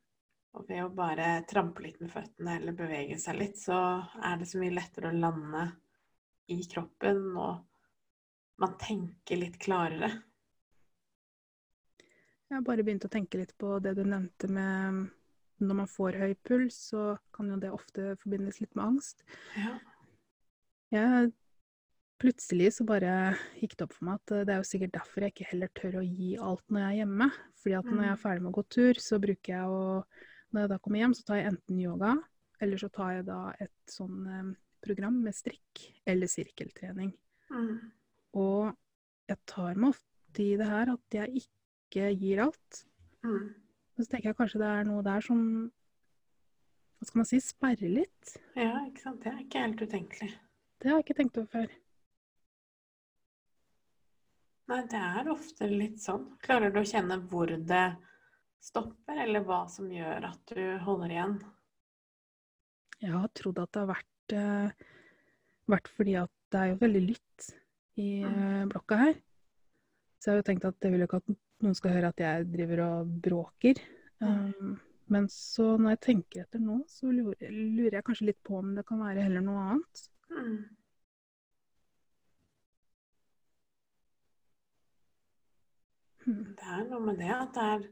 Og 0.58 0.66
ved 0.68 0.85
å 0.85 0.92
bare 0.94 1.32
trampe 1.50 1.82
litt 1.85 1.99
med 2.02 2.12
føttene 2.12 2.56
eller 2.58 2.76
bevege 2.78 3.18
seg 3.23 3.38
litt, 3.38 3.58
så 3.58 3.80
er 4.26 4.38
det 4.38 4.49
så 4.50 4.61
mye 4.62 4.75
lettere 4.75 5.11
å 5.11 5.18
lande 5.18 5.66
i 6.50 6.58
kroppen, 6.70 7.20
og 7.38 7.61
man 8.61 8.76
tenker 8.81 9.40
litt 9.40 9.59
klarere. 9.62 10.11
Jeg 12.50 12.59
har 12.59 12.67
bare 12.67 12.85
begynt 12.85 13.07
å 13.07 13.12
tenke 13.12 13.38
litt 13.38 13.52
på 13.61 13.79
det 13.83 13.95
du 13.99 14.02
nevnte 14.02 14.50
med 14.50 15.07
når 15.61 15.76
man 15.83 15.90
får 15.90 16.17
høy 16.19 16.33
puls, 16.47 16.79
så 16.90 17.14
kan 17.37 17.50
jo 17.52 17.59
det 17.61 17.71
ofte 17.73 18.14
forbindes 18.23 18.62
litt 18.62 18.73
med 18.75 18.87
angst. 18.87 19.23
Ja. 19.61 19.76
Jeg, 20.90 21.31
plutselig 22.21 22.73
så 22.76 22.87
bare 22.88 23.37
gikk 23.61 23.76
det 23.76 23.87
opp 23.87 23.95
for 23.97 24.09
meg 24.09 24.19
at 24.19 24.33
det 24.49 24.55
er 24.55 24.62
jo 24.62 24.69
sikkert 24.69 24.97
derfor 24.97 25.25
jeg 25.25 25.35
ikke 25.35 25.50
heller 25.52 25.71
tør 25.76 26.00
å 26.00 26.05
gi 26.05 26.33
alt 26.40 26.64
når 26.69 26.83
jeg 26.83 26.90
er 26.90 26.99
hjemme. 27.02 27.31
Fordi 27.61 27.76
at 27.79 27.88
når 27.90 28.02
jeg 28.02 28.11
er 28.11 28.19
mm. 28.19 28.25
ferdig 28.25 28.43
med 28.43 28.50
å 28.50 28.57
gå 28.57 28.67
tur, 28.76 29.00
så 29.05 29.21
bruker 29.23 29.55
jeg 29.55 29.79
å 29.79 29.85
når 30.50 30.64
jeg 30.64 30.73
da 30.73 30.81
kommer 30.83 31.02
hjem, 31.05 31.14
så 31.14 31.26
tar 31.29 31.38
jeg 31.38 31.50
enten 31.52 31.79
yoga, 31.79 32.17
eller 32.61 32.81
så 32.83 32.88
tar 32.90 33.12
jeg 33.14 33.26
da 33.29 33.38
et 33.62 33.93
sånn 33.93 34.25
eh, 34.26 34.49
program 34.83 35.21
med 35.23 35.37
strikk 35.37 35.85
eller 36.11 36.31
sirkeltrening. 36.31 37.12
Mm. 37.55 37.76
Og 38.38 38.70
jeg 39.30 39.38
tar 39.50 39.78
meg 39.78 39.94
ofte 39.94 40.44
i 40.44 40.54
det 40.58 40.68
her 40.70 40.92
at 40.92 41.16
jeg 41.16 41.42
ikke 41.42 42.12
gir 42.20 42.44
alt. 42.46 42.84
Mm. 43.26 43.50
Så 43.99 44.06
tenker 44.08 44.30
jeg 44.30 44.38
kanskje 44.38 44.62
det 44.62 44.70
er 44.70 44.88
noe 44.88 45.04
der 45.04 45.25
som 45.25 45.42
hva 47.00 47.08
skal 47.08 47.22
man 47.22 47.28
si, 47.30 47.38
sperrer 47.40 47.92
litt. 47.96 48.34
Ja, 48.58 48.75
ikke 48.84 49.00
sant. 49.00 49.22
Det 49.25 49.30
er 49.30 49.38
ikke 49.40 49.62
helt 49.64 49.80
utenkelig. 49.80 50.34
Det 50.80 50.90
har 50.90 50.99
jeg 50.99 51.06
ikke 51.06 51.16
tenkt 51.16 51.38
over 51.40 51.49
før. 51.54 51.70
Nei, 54.70 54.80
det 54.92 55.00
er 55.00 55.30
ofte 55.32 55.68
litt 55.70 55.96
sånn. 56.02 56.26
Klarer 56.44 56.70
du 56.75 56.82
å 56.82 56.87
kjenne 56.87 57.16
hvor 57.30 57.50
det 57.50 57.87
stopper, 58.60 59.22
eller 59.25 59.42
hva 59.49 59.62
som 59.72 59.88
gjør 59.90 60.28
at 60.28 60.52
du 60.52 60.62
holder 60.84 61.14
igjen? 61.16 61.38
Jeg 63.00 63.16
har 63.16 63.32
trodd 63.40 63.62
at 63.64 63.72
det 63.72 63.80
har 63.80 63.90
vært, 63.94 64.37
eh, 64.37 64.87
vært 65.72 65.90
fordi 65.96 66.18
at 66.20 66.32
det 66.52 66.60
er 66.60 66.72
jo 66.75 66.78
veldig 66.84 67.02
lytt 67.06 67.49
i 67.99 68.11
eh, 68.26 68.66
blokka 68.70 68.99
her. 69.00 69.16
Så 70.20 70.28
jeg 70.28 70.35
har 70.35 70.42
jo 70.42 70.47
tenkt 70.50 70.68
at 70.68 70.85
jeg 70.85 70.92
vil 70.92 71.02
jo 71.02 71.09
ikke 71.09 71.23
at 71.23 71.32
noen 71.64 71.76
skal 71.76 71.94
høre 71.97 72.12
at 72.12 72.20
jeg 72.20 72.49
driver 72.52 72.85
og 72.87 73.14
bråker. 73.25 73.80
Um, 74.20 74.75
men 75.11 75.26
så 75.32 75.75
når 75.80 75.97
jeg 75.97 76.02
tenker 76.06 76.44
etter 76.44 76.61
nå, 76.62 76.82
så 76.88 77.11
lurer, 77.11 77.97
jeg 77.97 78.04
kanskje 78.06 78.28
litt 78.28 78.42
på 78.47 78.61
om 78.61 78.75
det 78.76 78.85
kan 78.88 79.00
være 79.00 79.25
heller 79.26 79.44
noe 79.44 79.64
annet. 79.73 80.04
Mm. 80.30 80.61
Mm. 86.28 86.47
Det 86.61 86.73
er 86.76 86.85
noe 86.92 87.02
med 87.09 87.18
det 87.18 87.32
at 87.32 87.54
det 87.56 87.68
er 87.75 87.87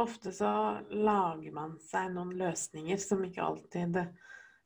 ofte 0.00 0.32
så 0.32 0.52
lager 0.94 1.52
man 1.52 1.74
seg 1.82 2.14
noen 2.14 2.32
løsninger 2.38 3.00
som 3.02 3.24
ikke 3.26 3.44
alltid 3.44 3.98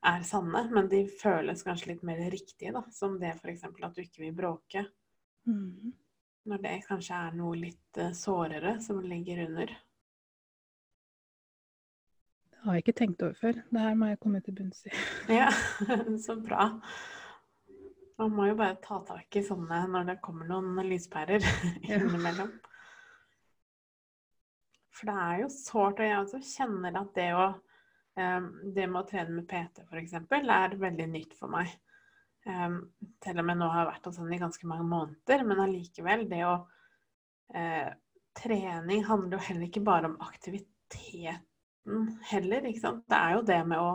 er 0.06 0.22
sanne, 0.26 0.62
men 0.72 0.88
de 0.90 1.02
føles 1.10 1.64
kanskje 1.66 1.92
litt 1.92 2.04
mer 2.06 2.20
riktige, 2.30 2.72
da. 2.74 2.84
Som 2.94 3.18
det 3.20 3.34
f.eks. 3.36 3.64
at 3.66 3.96
du 3.96 4.02
ikke 4.04 4.24
vil 4.24 4.36
bråke. 4.36 4.84
Mm. 5.48 5.92
Når 6.46 6.62
det 6.62 6.76
kanskje 6.86 7.18
er 7.26 7.34
noe 7.38 7.58
litt 7.58 8.00
uh, 8.00 8.12
sårere 8.14 8.76
som 8.82 9.02
ligger 9.02 9.44
under. 9.48 9.74
Det 12.50 12.62
har 12.62 12.78
jeg 12.78 12.86
ikke 12.86 12.98
tenkt 13.00 13.26
over 13.26 13.36
før. 13.38 13.60
Det 13.70 13.82
her 13.82 13.98
må 13.98 14.10
jeg 14.10 14.22
komme 14.22 14.42
til 14.42 14.56
bunns 14.58 14.86
i. 14.86 14.94
ja, 15.40 15.50
så 16.26 16.38
bra. 16.42 16.70
Man 18.16 18.32
må 18.32 18.46
jo 18.48 18.56
bare 18.56 18.78
ta 18.80 19.02
tak 19.04 19.36
i 19.36 19.44
sånne 19.44 19.82
når 19.92 20.08
det 20.12 20.20
kommer 20.24 20.48
noen 20.48 20.78
lyspærer 20.88 21.44
innimellom. 21.90 22.54
For 24.96 25.10
det 25.10 25.16
er 25.26 25.40
jo 25.42 25.48
sårt, 25.52 25.98
og 26.00 26.06
jeg 26.06 26.20
også 26.22 26.40
kjenner 26.40 26.94
at 27.02 27.10
det 27.18 27.28
å 27.36 27.48
Det 28.16 28.86
med 28.88 29.00
å 29.02 29.04
trene 29.04 29.34
med 29.34 29.44
PT 29.50 29.82
f.eks. 29.84 30.14
er 30.16 30.76
veldig 30.80 31.06
nytt 31.12 31.34
for 31.36 31.52
meg. 31.52 31.68
Til 32.46 33.40
og 33.42 33.44
med 33.44 33.58
nå 33.60 33.68
har 33.68 33.82
jeg 33.82 33.90
vært 33.90 34.08
hos 34.08 34.20
henne 34.22 34.36
i 34.36 34.40
ganske 34.40 34.68
mange 34.70 34.86
måneder, 34.88 35.44
men 35.44 35.60
allikevel, 35.66 36.24
det 36.30 36.40
å 36.46 36.54
uh, 36.62 37.90
Trening 38.36 39.04
handler 39.08 39.38
jo 39.38 39.44
heller 39.46 39.64
ikke 39.66 39.84
bare 39.84 40.10
om 40.10 40.18
aktiviteten 40.20 42.10
heller, 42.30 42.66
ikke 42.68 42.82
sant. 42.82 43.04
Det 43.08 43.16
er 43.16 43.36
jo 43.36 43.46
det 43.48 43.62
med 43.68 43.80
å 43.80 43.94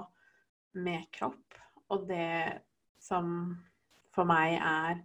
Med 0.72 1.10
kropp, 1.12 1.58
og 1.92 2.06
det 2.08 2.62
som 3.04 3.26
for 4.16 4.24
meg 4.24 4.54
er 4.56 5.02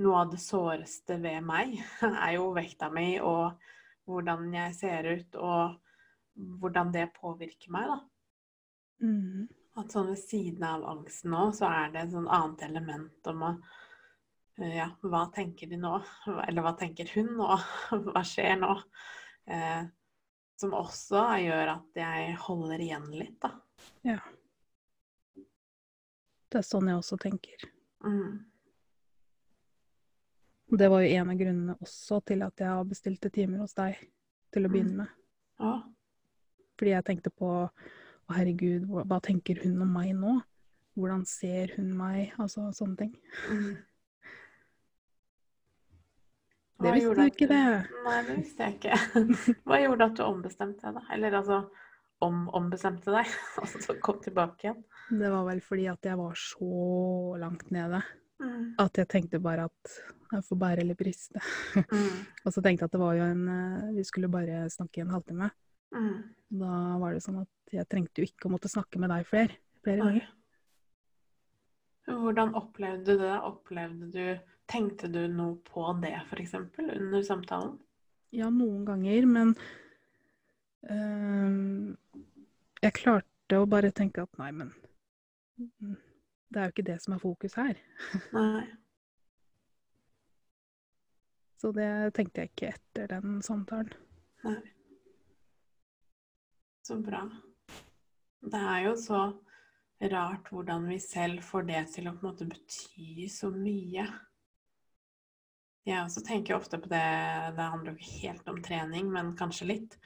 noe 0.00 0.22
av 0.22 0.30
det 0.32 0.38
såreste 0.40 1.18
ved 1.20 1.44
meg, 1.44 1.74
er 2.24 2.38
jo 2.38 2.54
vekta 2.56 2.88
mi 2.88 3.18
og 3.20 3.60
hvordan 4.08 4.46
jeg 4.54 4.76
ser 4.78 5.10
ut, 5.10 5.36
og 5.36 5.76
hvordan 6.62 6.92
det 6.96 7.10
påvirker 7.18 7.72
meg, 7.76 7.92
da. 7.92 7.98
Mm. 9.02 9.48
At 9.80 9.90
sånn 9.90 10.12
ved 10.12 10.20
siden 10.20 10.62
av 10.68 10.84
angsten 10.86 11.32
nå, 11.34 11.48
så 11.56 11.66
er 11.66 11.90
det 11.94 12.04
et 12.04 12.14
sånn 12.14 12.30
annet 12.30 12.62
element 12.68 13.32
om 13.32 13.42
å 13.42 13.50
eh, 14.60 14.76
Ja, 14.76 14.88
hva 15.02 15.24
tenker 15.34 15.70
de 15.70 15.80
nå? 15.82 15.98
Eller 16.46 16.62
hva 16.62 16.76
tenker 16.78 17.10
hun 17.16 17.34
nå? 17.40 17.50
Hva 18.06 18.22
skjer 18.26 18.56
nå? 18.60 18.76
Eh, 19.50 19.82
som 20.60 20.76
også 20.78 21.24
gjør 21.42 21.74
at 21.74 21.98
jeg 21.98 22.34
holder 22.44 22.82
igjen 22.84 23.08
litt, 23.10 23.36
da. 23.42 23.50
Ja. 24.06 24.20
Det 26.48 26.60
er 26.60 26.66
sånn 26.66 26.86
jeg 26.86 27.00
også 27.00 27.18
tenker. 27.18 27.64
Mm. 28.06 28.44
Det 30.78 30.88
var 30.88 31.02
jo 31.02 31.18
en 31.18 31.32
av 31.32 31.38
grunnene 31.38 31.74
også 31.82 32.20
til 32.30 32.46
at 32.46 32.62
jeg 32.62 32.86
bestilte 32.88 33.30
timer 33.34 33.64
hos 33.64 33.74
deg 33.76 33.98
til 34.54 34.66
å 34.66 34.70
begynne 34.70 34.94
mm. 34.94 35.02
med. 35.02 35.20
Ja. 35.58 35.74
Fordi 36.78 36.94
jeg 36.94 37.06
tenkte 37.06 37.32
på 37.34 37.50
å 38.28 38.36
herregud, 38.36 38.86
hva, 38.90 39.04
hva, 39.08 39.20
tenker 39.24 39.60
hun 39.64 39.82
om 39.84 39.90
meg 39.96 40.14
nå? 40.18 40.38
Hvordan 40.94 41.24
ser 41.26 41.74
hun 41.76 41.90
meg? 41.98 42.34
Altså 42.38 42.68
sånne 42.76 42.96
ting. 43.02 43.14
Mm. 43.50 43.74
Det 46.84 46.90
visste 46.96 47.14
du 47.14 47.22
ikke, 47.22 47.46
det. 47.48 47.64
Nei, 48.04 48.16
det 48.26 48.34
visste 48.40 48.66
jeg 48.66 48.74
ikke. 48.74 48.96
Hva 49.68 49.78
gjorde 49.78 50.08
at 50.10 50.16
du 50.18 50.22
ombestemte 50.26 50.82
deg, 50.88 50.96
da? 50.98 51.04
Eller 51.14 51.36
altså 51.38 51.60
om 52.24 52.42
ombestemte 52.56 53.14
deg, 53.14 53.30
og 53.62 53.70
så 53.70 53.96
kom 54.02 54.18
tilbake 54.24 54.68
igjen? 54.68 54.82
Det 55.08 55.30
var 55.32 55.46
vel 55.48 55.62
fordi 55.64 55.86
at 55.92 56.10
jeg 56.10 56.18
var 56.18 56.36
så 56.40 57.38
langt 57.40 57.70
nede. 57.74 58.02
Mm. 58.42 58.74
At 58.82 59.00
jeg 59.00 59.10
tenkte 59.12 59.40
bare 59.42 59.68
at 59.70 59.96
jeg 60.34 60.46
får 60.48 60.60
bære 60.60 60.82
eller 60.82 60.98
briste. 60.98 61.40
Mm. 61.76 62.24
og 62.42 62.50
så 62.50 62.60
tenkte 62.60 62.82
jeg 62.82 62.88
at 62.88 62.96
det 62.96 63.02
var 63.04 63.14
jo 63.14 63.26
en 63.28 63.44
eh, 63.48 63.92
Vi 63.94 64.04
skulle 64.08 64.30
bare 64.32 64.64
snakke 64.72 65.00
i 65.00 65.04
en 65.04 65.12
halvtime. 65.14 65.50
Mm. 65.94 66.16
Da 66.60 66.78
var 67.02 67.14
det 67.14 67.22
sånn 67.24 67.42
at 67.42 67.74
jeg 67.74 67.88
trengte 67.90 68.22
jo 68.22 68.28
ikke 68.28 68.48
å 68.48 68.54
måtte 68.54 68.70
snakke 68.70 69.00
med 69.02 69.10
deg 69.14 69.26
flere, 69.28 69.58
flere 69.86 70.04
ganger. 70.04 70.26
Hvordan 72.04 72.52
opplevde 72.58 73.14
du 73.14 73.22
det? 73.22 73.36
Opplevde 73.48 74.10
du 74.12 74.26
Tenkte 74.66 75.10
du 75.12 75.26
noe 75.28 75.58
på 75.66 75.82
det, 76.00 76.14
f.eks., 76.24 76.54
under 76.80 77.22
samtalen? 77.22 77.74
Ja, 78.32 78.48
noen 78.50 78.86
ganger, 78.88 79.26
men 79.28 79.50
øh, 80.88 82.22
Jeg 82.80 82.96
klarte 82.96 83.60
å 83.60 83.68
bare 83.68 83.92
tenke 83.92 84.24
at 84.24 84.40
nei, 84.40 84.50
men 84.56 84.72
det 86.48 86.60
er 86.60 86.70
jo 86.70 86.72
ikke 86.72 86.86
det 86.88 86.96
som 87.02 87.14
er 87.14 87.20
fokus 87.22 87.54
her. 87.60 87.78
Nei. 88.34 88.64
Så 91.60 91.70
det 91.76 91.90
tenkte 92.16 92.42
jeg 92.42 92.50
ikke 92.50 92.72
etter 92.72 93.12
den 93.12 93.38
samtalen. 93.44 93.92
Nei. 94.44 94.58
Så 96.84 96.98
bra. 97.00 97.22
Det 98.44 98.60
er 98.60 98.82
jo 98.84 98.96
så 99.00 99.20
rart 100.12 100.50
hvordan 100.52 100.84
vi 100.90 100.98
selv 101.00 101.40
får 101.46 101.62
det 101.70 101.80
til 101.94 102.10
å 102.10 102.12
på 102.12 102.20
en 102.20 102.28
måte 102.28 102.48
bety 102.50 103.24
så 103.32 103.48
mye. 103.54 104.04
Jeg 105.84 106.00
også 106.00 106.20
tenker 106.24 106.56
ofte 106.56 106.80
på 106.80 106.88
det 106.92 107.06
Det 107.56 107.70
handler 107.72 107.92
jo 107.92 107.96
ikke 107.96 108.20
helt 108.26 108.52
om 108.52 108.60
trening, 108.64 109.08
men 109.12 109.32
kanskje 109.36 109.70
litt. 109.70 109.96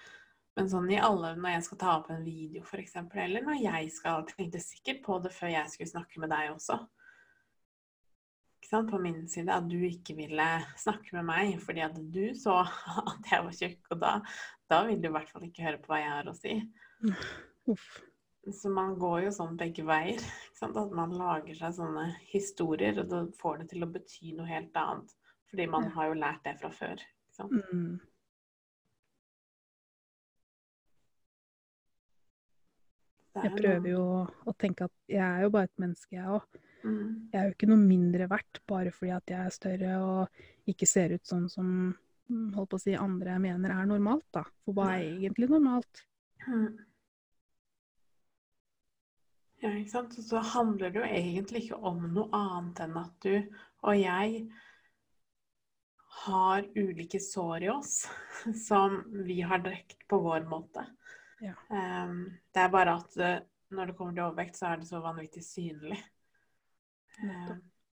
Men 0.58 0.70
sånn 0.70 0.87
i 0.90 1.00
alle, 1.02 1.35
når 1.38 1.56
jeg 1.56 1.66
skal 1.66 1.80
ta 1.82 1.97
opp 1.99 2.12
en 2.14 2.23
video 2.26 2.62
f.eks., 2.62 2.97
eller 2.99 3.47
når 3.47 3.61
jeg 3.62 3.90
skal 3.94 4.25
tenkte 4.30 4.62
sikkert 4.62 5.02
på 5.02 5.18
det 5.23 5.35
før 5.35 5.54
jeg 5.54 5.75
skulle 5.75 5.92
snakke 5.97 6.23
med 6.23 6.30
deg 6.35 6.54
også. 6.54 6.78
Sant? 8.68 8.90
På 8.90 8.98
min 9.00 9.22
side 9.28 9.54
at 9.54 9.68
du 9.68 9.78
ikke 9.87 10.16
ville 10.18 10.48
snakke 10.76 11.16
med 11.16 11.25
meg 11.30 11.54
fordi 11.62 11.84
at 11.87 11.96
du 12.12 12.34
så 12.37 12.60
at 13.14 13.32
jeg 13.32 13.46
var 13.46 13.56
tjukk, 13.56 13.80
og 13.94 14.02
da, 14.02 14.12
da 14.68 14.82
vil 14.88 15.00
du 15.00 15.08
i 15.08 15.14
hvert 15.16 15.32
fall 15.32 15.48
ikke 15.48 15.64
høre 15.64 15.80
på 15.82 15.92
hva 15.92 16.02
jeg 16.02 16.12
har 16.12 16.28
å 16.28 16.37
si. 16.37 16.58
Uff. 17.72 17.88
Så 18.52 18.70
man 18.72 18.94
går 19.00 19.26
jo 19.26 19.32
sånn 19.34 19.56
begge 19.60 19.84
veier. 19.84 20.22
At 20.64 20.92
man 20.96 21.12
lager 21.16 21.56
seg 21.58 21.75
sånne 21.76 22.06
historier, 22.30 23.00
og 23.02 23.10
da 23.10 23.22
får 23.40 23.62
det 23.62 23.66
til 23.75 23.84
å 23.84 23.90
bety 23.92 24.32
noe 24.37 24.48
helt 24.48 24.76
annet. 24.80 25.10
Fordi 25.50 25.66
man 25.68 25.88
har 25.92 26.08
jo 26.08 26.20
lært 26.20 26.44
det 26.46 26.54
fra 26.60 26.70
før. 26.72 27.02
Mm. 27.38 27.98
Jeg 33.38 33.52
prøver 33.54 33.90
jo 33.92 34.04
å 34.48 34.54
tenke 34.58 34.88
at 34.88 34.94
jeg 35.12 35.22
er 35.22 35.44
jo 35.44 35.52
bare 35.54 35.68
et 35.68 35.82
menneske, 35.84 36.16
jeg 36.16 36.38
òg. 36.38 36.58
Mm. 36.85 37.30
Jeg 37.32 37.40
er 37.40 37.49
jo 37.49 37.54
ikke 37.56 37.70
noe 37.70 37.82
mindre 37.82 38.28
verdt 38.30 38.61
bare 38.70 38.92
fordi 38.94 39.14
at 39.16 39.32
jeg 39.32 39.38
er 39.47 39.54
større 39.54 39.94
og 40.04 40.70
ikke 40.70 40.87
ser 40.88 41.16
ut 41.16 41.26
sånn 41.26 41.49
som 41.50 41.70
mm, 41.90 42.52
holdt 42.54 42.70
på 42.75 42.78
å 42.78 42.82
si, 42.82 42.94
andre 42.99 43.38
mener 43.42 43.75
er 43.75 43.88
normalt, 43.90 44.26
da. 44.35 44.44
For 44.64 44.76
hva 44.76 44.92
er 44.97 45.08
egentlig 45.08 45.50
normalt? 45.50 46.04
Mm. 46.47 46.68
Ja, 49.58 49.73
ikke 49.75 49.90
sant. 49.90 50.14
Så 50.23 50.40
handler 50.54 50.94
det 50.94 51.02
jo 51.02 51.08
egentlig 51.08 51.64
ikke 51.66 51.82
om 51.90 52.04
noe 52.14 52.28
annet 52.37 52.85
enn 52.85 52.99
at 53.00 53.26
du 53.26 53.35
og 53.87 53.94
jeg 53.99 54.42
har 56.25 56.66
ulike 56.75 57.20
sår 57.23 57.66
i 57.66 57.70
oss 57.70 58.00
som 58.68 59.00
vi 59.26 59.40
har 59.47 59.62
drekt 59.62 60.06
på 60.11 60.18
vår 60.23 60.47
måte. 60.50 60.87
Ja. 61.42 61.54
Um, 61.70 62.25
det 62.54 62.64
er 62.64 62.73
bare 62.75 62.97
at 62.99 63.18
uh, 63.18 63.37
når 63.75 63.90
det 63.90 63.99
kommer 63.99 64.14
til 64.14 64.25
overvekt, 64.26 64.58
så 64.58 64.73
er 64.73 64.80
det 64.80 64.88
så 64.88 65.02
vanvittig 65.02 65.44
synlig. 65.47 65.99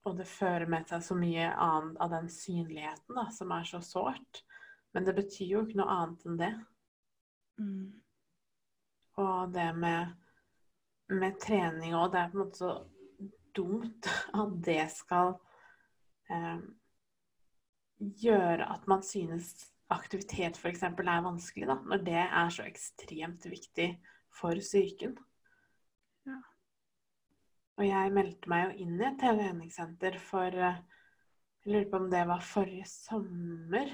Og 0.05 0.17
det 0.19 0.27
fører 0.29 0.69
med 0.69 0.89
seg 0.91 1.05
så 1.07 1.17
mye 1.17 1.49
annet 1.49 2.01
av 2.05 2.13
den 2.13 2.29
synligheten 2.33 3.17
da, 3.17 3.29
som 3.33 3.53
er 3.57 3.69
så 3.69 3.81
sårt. 3.85 4.43
Men 4.93 5.07
det 5.07 5.17
betyr 5.17 5.49
jo 5.49 5.63
ikke 5.65 5.81
noe 5.81 5.95
annet 5.95 6.27
enn 6.29 6.41
det. 6.41 6.53
Mm. 7.59 7.87
Og 9.25 9.55
det 9.55 9.69
med, 9.79 10.13
med 11.15 11.39
trening 11.43 11.97
òg, 11.97 12.11
det 12.13 12.21
er 12.21 12.33
på 12.33 12.39
en 12.39 12.45
måte 12.45 12.61
så 12.61 12.75
dumt 13.57 14.11
at 14.41 14.57
det 14.67 14.83
skal 14.93 15.37
eh, 16.31 16.65
gjøre 18.25 18.69
at 18.75 18.89
man 18.91 19.05
synes 19.07 19.55
aktivitet 19.95 20.59
f.eks. 20.59 20.83
er 20.83 21.25
vanskelig, 21.25 21.69
da, 21.71 21.79
når 21.87 22.03
det 22.07 22.21
er 22.25 22.53
så 22.53 22.67
ekstremt 22.67 23.47
viktig 23.47 23.89
for 24.35 24.59
psyken. 24.61 25.17
Og 27.75 27.87
jeg 27.87 28.13
meldte 28.15 28.51
meg 28.51 28.67
jo 28.67 28.85
inn 28.85 28.99
i 29.01 29.07
et 29.09 29.17
treningssenter 29.19 30.19
for 30.23 30.55
eh, 30.55 30.83
Jeg 31.65 31.73
lurer 31.73 31.89
på 31.91 32.01
om 32.03 32.11
det 32.13 32.21
var 32.29 32.45
forrige 32.45 32.87
sommer. 32.91 33.91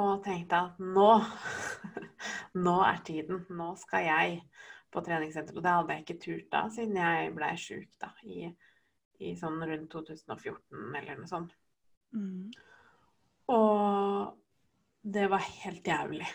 Og 0.00 0.24
tenkte 0.24 0.64
at 0.66 0.82
nå 0.82 1.12
Nå 2.66 2.76
er 2.84 3.00
tiden. 3.06 3.44
Nå 3.56 3.70
skal 3.80 4.04
jeg 4.08 4.40
på 4.90 5.04
treningssenter. 5.06 5.56
Og 5.56 5.64
det 5.64 5.76
hadde 5.76 5.96
jeg 5.96 6.04
ikke 6.06 6.20
turt 6.24 6.50
da, 6.52 6.64
siden 6.74 6.98
jeg 6.98 7.32
blei 7.36 7.52
sjuk 7.60 7.94
da, 8.02 8.10
i, 8.26 8.50
i, 9.22 9.32
sånn 9.38 9.62
rundt 9.62 9.92
2014 9.94 10.98
eller 10.98 11.20
noe 11.20 11.30
sånt. 11.30 11.54
Mm. 12.10 12.50
Og 13.54 14.34
det 15.02 15.30
var 15.30 15.46
helt 15.62 15.86
jævlig. 15.86 16.26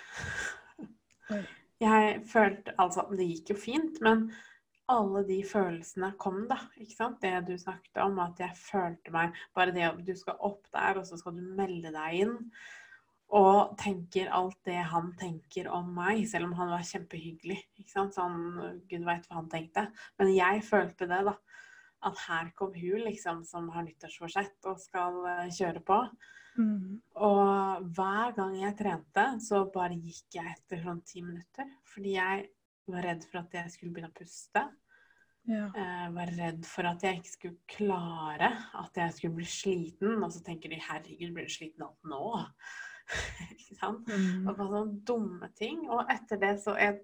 Jeg 1.84 2.22
følte 2.32 2.72
Altså, 2.80 3.04
det 3.12 3.25
gikk 3.27 3.50
jo 3.51 3.56
fint, 3.60 3.98
men 4.06 4.30
alle 4.92 5.24
de 5.25 5.39
følelsene 5.48 6.12
kom, 6.22 6.44
da. 6.50 6.58
ikke 6.77 6.96
sant? 6.96 7.22
Det 7.24 7.34
du 7.48 7.56
snakket 7.58 8.01
om, 8.04 8.20
at 8.24 8.42
jeg 8.42 8.58
følte 8.60 9.13
meg 9.13 9.38
Bare 9.58 9.74
det 9.74 9.86
at 9.88 10.01
du 10.06 10.13
skal 10.18 10.38
opp 10.46 10.68
der, 10.74 11.00
og 11.00 11.08
så 11.08 11.18
skal 11.20 11.38
du 11.38 11.46
melde 11.58 11.94
deg 11.96 12.25
inn. 12.25 12.36
og 13.36 13.74
tenker 13.82 14.30
alt 14.30 14.60
det 14.68 14.77
han 14.92 15.10
tenker 15.18 15.68
om 15.74 15.88
meg, 15.96 16.22
selv 16.30 16.46
om 16.46 16.54
han 16.60 16.70
var 16.75 16.86
kjempehyggelig. 16.86 17.58
ikke 17.82 17.92
sant? 17.92 18.13
Sånn, 18.13 18.86
Gud 18.88 19.04
veit 19.08 19.25
hva 19.27 19.39
han 19.39 19.50
tenkte. 19.50 19.88
Men 20.22 20.30
jeg 20.36 20.62
følte 20.63 21.10
det, 21.10 21.24
da. 21.25 21.34
At 22.06 22.22
her 22.27 22.51
kom 22.56 22.75
hun, 22.77 23.01
liksom, 23.08 23.42
som 23.44 23.72
har 23.74 23.84
nyttårsforsett 23.88 24.70
og 24.70 24.77
skal 24.80 25.18
uh, 25.25 25.50
kjøre 25.50 25.82
på. 25.82 25.98
Mm. 26.62 27.01
Og 27.25 27.89
hver 27.98 28.36
gang 28.38 28.54
jeg 28.62 28.77
trente, 28.80 29.25
så 29.44 29.65
bare 29.74 29.98
gikk 29.98 30.38
jeg 30.38 30.54
etter 30.54 30.86
sånn 30.86 31.01
ti 31.10 31.25
minutter. 31.25 31.74
Fordi 31.89 32.13
jeg 32.15 32.46
var 32.94 33.06
redd 33.06 33.24
for 33.30 33.42
at 33.42 33.56
jeg 33.58 33.72
skulle 33.74 33.96
begynne 33.96 34.12
å 34.12 34.18
puste. 34.18 34.63
Ja. 35.46 35.68
Jeg 35.77 36.13
var 36.15 36.32
redd 36.39 36.65
for 36.65 36.89
at 36.89 37.04
jeg 37.06 37.20
ikke 37.20 37.32
skulle 37.32 37.70
klare, 37.70 38.50
at 38.82 38.98
jeg 38.98 39.13
skulle 39.13 39.38
bli 39.39 39.50
sliten. 39.50 40.18
Og 40.24 40.32
så 40.34 40.42
tenker 40.46 40.74
de 40.74 40.82
'herregud, 40.82 41.34
blir 41.34 41.46
du 41.46 41.54
sliten 41.54 41.86
alt 41.86 42.10
nå?' 42.10 42.46
ikke 43.54 43.77
sant? 43.77 44.08
Mm. 44.10 44.48
Og 44.48 44.56
bare 44.58 44.72
sånne 44.74 45.01
dumme 45.06 45.50
ting. 45.58 45.86
Og 45.89 46.10
etter 46.10 46.42
det 46.42 46.56
så 46.63 46.74
jeg, 46.82 47.01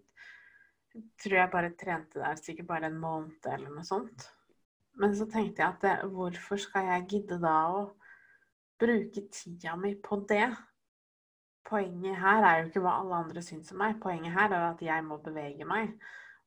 tror 1.21 1.37
jeg 1.37 1.53
bare 1.53 1.75
trente 1.77 2.19
der 2.19 2.39
sikkert 2.39 2.67
bare 2.67 2.89
en 2.89 2.99
måned 2.99 3.45
eller 3.45 3.69
noe 3.69 3.85
sånt. 3.85 4.25
Men 4.99 5.13
så 5.15 5.27
tenkte 5.29 5.61
jeg 5.61 5.69
at 5.69 5.85
det, 5.85 6.09
hvorfor 6.11 6.59
skal 6.59 6.89
jeg 6.89 7.07
gidde 7.13 7.37
da 7.39 7.57
å 7.71 7.83
bruke 8.81 9.23
tida 9.31 9.77
mi 9.79 9.93
på 10.01 10.17
det? 10.29 10.49
Poenget 11.71 12.19
her 12.19 12.43
er 12.43 12.57
jo 12.59 12.67
ikke 12.67 12.83
hva 12.83 12.97
alle 12.99 13.21
andre 13.23 13.41
syns 13.45 13.71
om 13.71 13.79
meg. 13.79 13.95
Poenget 14.03 14.35
her 14.35 14.51
er 14.51 14.65
at 14.73 14.81
jeg 14.83 15.05
må 15.07 15.17
bevege 15.23 15.67
meg. 15.67 15.93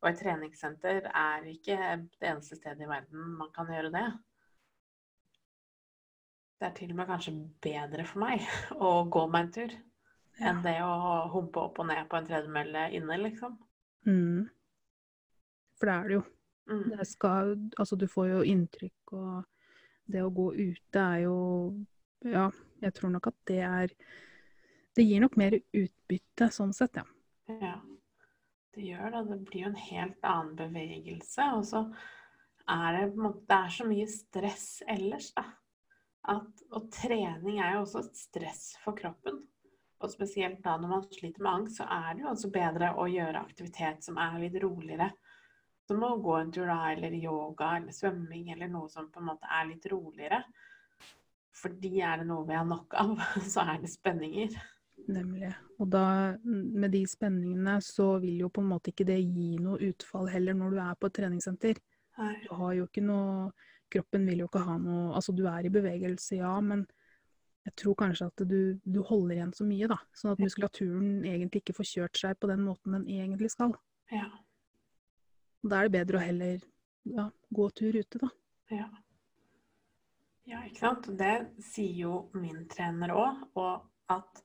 Og 0.02 0.10
et 0.10 0.18
treningssenter 0.20 1.06
er 1.08 1.46
ikke 1.48 1.78
det 2.20 2.28
eneste 2.28 2.58
stedet 2.58 2.84
i 2.84 2.88
verden 2.90 3.30
man 3.38 3.48
kan 3.54 3.70
gjøre 3.72 3.92
det. 3.94 4.04
Det 6.60 6.68
er 6.68 6.74
til 6.76 6.92
og 6.92 6.98
med 6.98 7.08
kanskje 7.08 7.32
bedre 7.64 8.04
for 8.08 8.20
meg 8.26 8.44
å 8.88 8.90
gå 9.08 9.24
meg 9.32 9.46
en 9.46 9.54
tur 9.56 9.72
ja. 9.72 10.50
enn 10.50 10.60
det 10.66 10.76
å 10.84 11.24
humpe 11.32 11.62
opp 11.62 11.80
og 11.80 11.88
ned 11.88 12.04
på 12.10 12.20
en 12.20 12.28
tredemølle 12.28 12.84
inne, 12.98 13.18
liksom. 13.24 13.56
Mm. 14.04 14.44
For 15.80 15.88
det 15.88 15.96
er 15.96 16.10
det 16.10 16.18
jo. 16.18 16.22
Mm. 16.68 16.84
Det 16.92 17.08
skal, 17.08 17.56
altså, 17.80 17.96
du 18.00 18.06
får 18.08 18.28
jo 18.30 18.44
inntrykk, 18.52 19.16
og 19.16 20.12
det 20.12 20.22
å 20.24 20.32
gå 20.32 20.50
ute 20.52 21.00
er 21.00 21.24
jo 21.24 21.38
Ja, 22.24 22.46
jeg 22.80 22.94
tror 22.96 23.10
nok 23.12 23.26
at 23.28 23.36
det 23.48 23.58
er 23.60 23.90
Det 24.94 25.02
gir 25.02 25.24
nok 25.24 25.36
mer 25.40 25.56
utbytte 25.58 26.50
sånn 26.54 26.72
sett, 26.76 27.00
ja. 27.00 27.04
Ja, 27.60 27.74
det 28.74 28.86
gjør 28.86 29.10
det. 29.10 29.24
Det 29.32 29.40
blir 29.48 29.64
jo 29.64 29.72
en 29.72 29.82
helt 29.88 30.30
annen 30.30 30.54
bevegelse. 30.58 31.50
Og 31.58 31.66
så 31.68 31.84
er 32.70 33.00
det 33.00 33.18
måte 33.18 33.44
Det 33.50 33.58
er 33.58 33.74
så 33.74 33.86
mye 33.88 34.06
stress 34.08 34.68
ellers, 34.88 35.32
da 35.36 35.48
at 36.30 36.62
Og 36.72 36.88
trening 36.92 37.58
er 37.60 37.76
jo 37.76 37.82
også 37.84 38.04
et 38.04 38.16
stress 38.18 38.62
for 38.84 38.96
kroppen. 38.96 39.42
Og 40.04 40.12
spesielt 40.12 40.60
da 40.64 40.76
når 40.80 40.90
man 40.90 41.06
sliter 41.12 41.44
med 41.44 41.52
angst, 41.52 41.78
så 41.78 41.86
er 41.88 42.14
det 42.14 42.24
jo 42.24 42.30
også 42.32 42.50
bedre 42.52 42.90
å 43.00 43.06
gjøre 43.08 43.40
aktivitet 43.40 44.04
som 44.04 44.18
er 44.20 44.38
litt 44.42 44.56
roligere. 44.62 45.10
Som 45.88 46.04
å 46.04 46.14
gå 46.24 46.36
en 46.38 46.52
tur 46.52 46.68
da, 46.68 46.78
eller 46.92 47.16
yoga 47.18 47.74
eller 47.78 47.92
svømming 47.92 48.50
eller 48.54 48.70
noe 48.72 48.88
som 48.92 49.10
på 49.12 49.20
en 49.20 49.28
måte 49.32 49.48
er 49.52 49.68
litt 49.68 49.86
roligere. 49.92 50.40
Fordi 51.54 51.92
er 52.02 52.22
det 52.22 52.28
noe 52.28 52.46
vi 52.48 52.56
har 52.56 52.68
nok 52.68 52.96
av, 53.00 53.14
så 53.52 53.66
er 53.68 53.82
det 53.84 53.92
spenninger. 53.92 54.56
Nemlig. 55.12 55.50
Og 55.82 55.88
da, 55.92 56.06
med 56.44 56.92
de 56.94 57.02
spenningene, 57.08 57.76
så 57.84 58.14
vil 58.22 58.44
jo 58.44 58.48
på 58.52 58.62
en 58.62 58.70
måte 58.70 58.92
ikke 58.92 59.06
det 59.08 59.20
gi 59.20 59.54
noe 59.60 59.80
utfall 59.90 60.30
heller 60.32 60.56
når 60.56 60.74
du 60.74 60.80
er 60.80 60.98
på 60.98 61.10
et 61.10 61.16
treningssenter. 61.18 61.80
Nei. 62.18 62.34
Du 62.46 62.54
har 62.56 62.76
jo 62.78 62.86
ikke 62.88 63.04
noe 63.04 63.50
kroppen 63.94 64.26
vil 64.26 64.42
jo 64.42 64.48
ikke 64.48 64.62
ha 64.64 64.76
noe 64.80 65.14
Altså, 65.14 65.34
du 65.36 65.44
er 65.50 65.66
i 65.66 65.72
bevegelse, 65.72 66.38
ja, 66.40 66.54
men 66.64 66.86
jeg 67.64 67.76
tror 67.80 67.96
kanskje 68.00 68.28
at 68.28 68.42
du, 68.48 68.58
du 68.84 69.00
holder 69.08 69.38
igjen 69.38 69.54
så 69.56 69.64
mye, 69.66 69.88
da. 69.88 69.96
Sånn 70.16 70.34
at 70.34 70.42
muskulaturen 70.42 71.24
egentlig 71.24 71.62
ikke 71.62 71.76
får 71.78 71.90
kjørt 71.90 72.20
seg 72.20 72.40
på 72.40 72.50
den 72.50 72.64
måten 72.66 72.96
den 72.96 73.06
egentlig 73.08 73.54
skal. 73.54 73.72
Ja. 74.12 74.26
Da 75.64 75.78
er 75.78 75.88
det 75.88 75.94
bedre 75.94 76.20
å 76.20 76.24
heller 76.24 76.58
ja, 77.08 77.30
gå 77.56 77.68
tur 77.78 77.96
ute, 77.96 78.20
da. 78.20 78.28
Ja. 78.72 78.90
Ja, 80.44 80.60
ikke 80.68 80.82
sant. 80.82 81.08
Det 81.16 81.34
sier 81.64 81.96
jo 82.02 82.16
min 82.36 82.66
trener 82.68 83.14
òg. 83.16 83.46
Og 83.56 84.12
at 84.12 84.42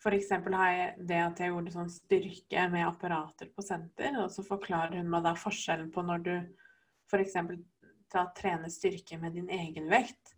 f.eks. 0.00 0.30
har 0.32 0.72
jeg 0.72 1.06
det 1.08 1.20
at 1.20 1.40
jeg 1.42 1.52
gjorde 1.52 1.74
sånn 1.74 1.92
styrke 1.92 2.66
med 2.72 2.86
apparater 2.86 3.50
på 3.52 3.64
senter, 3.64 4.16
og 4.22 4.30
så 4.32 4.44
forklarer 4.46 5.00
hun 5.00 5.10
meg 5.12 5.26
da 5.26 5.34
forskjellen 5.36 5.90
på 5.92 6.04
når 6.06 6.26
du 6.26 6.34
f.eks 7.10 7.36
trener 8.36 8.68
styrke 8.72 9.18
med 9.18 9.36
din 9.38 9.50
egen 9.50 9.88
vekt, 9.90 10.34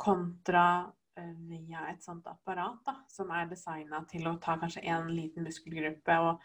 kontra 0.00 0.64
uh, 0.86 1.34
via 1.48 1.88
et 1.90 2.02
sånt 2.04 2.26
apparat 2.30 2.80
da, 2.86 2.94
som 3.10 3.32
er 3.34 3.50
designa 3.50 4.04
til 4.08 4.28
å 4.30 4.38
ta 4.40 4.56
kanskje 4.60 4.84
én 4.88 5.10
liten 5.12 5.44
muskelgruppe, 5.44 6.18
og 6.22 6.44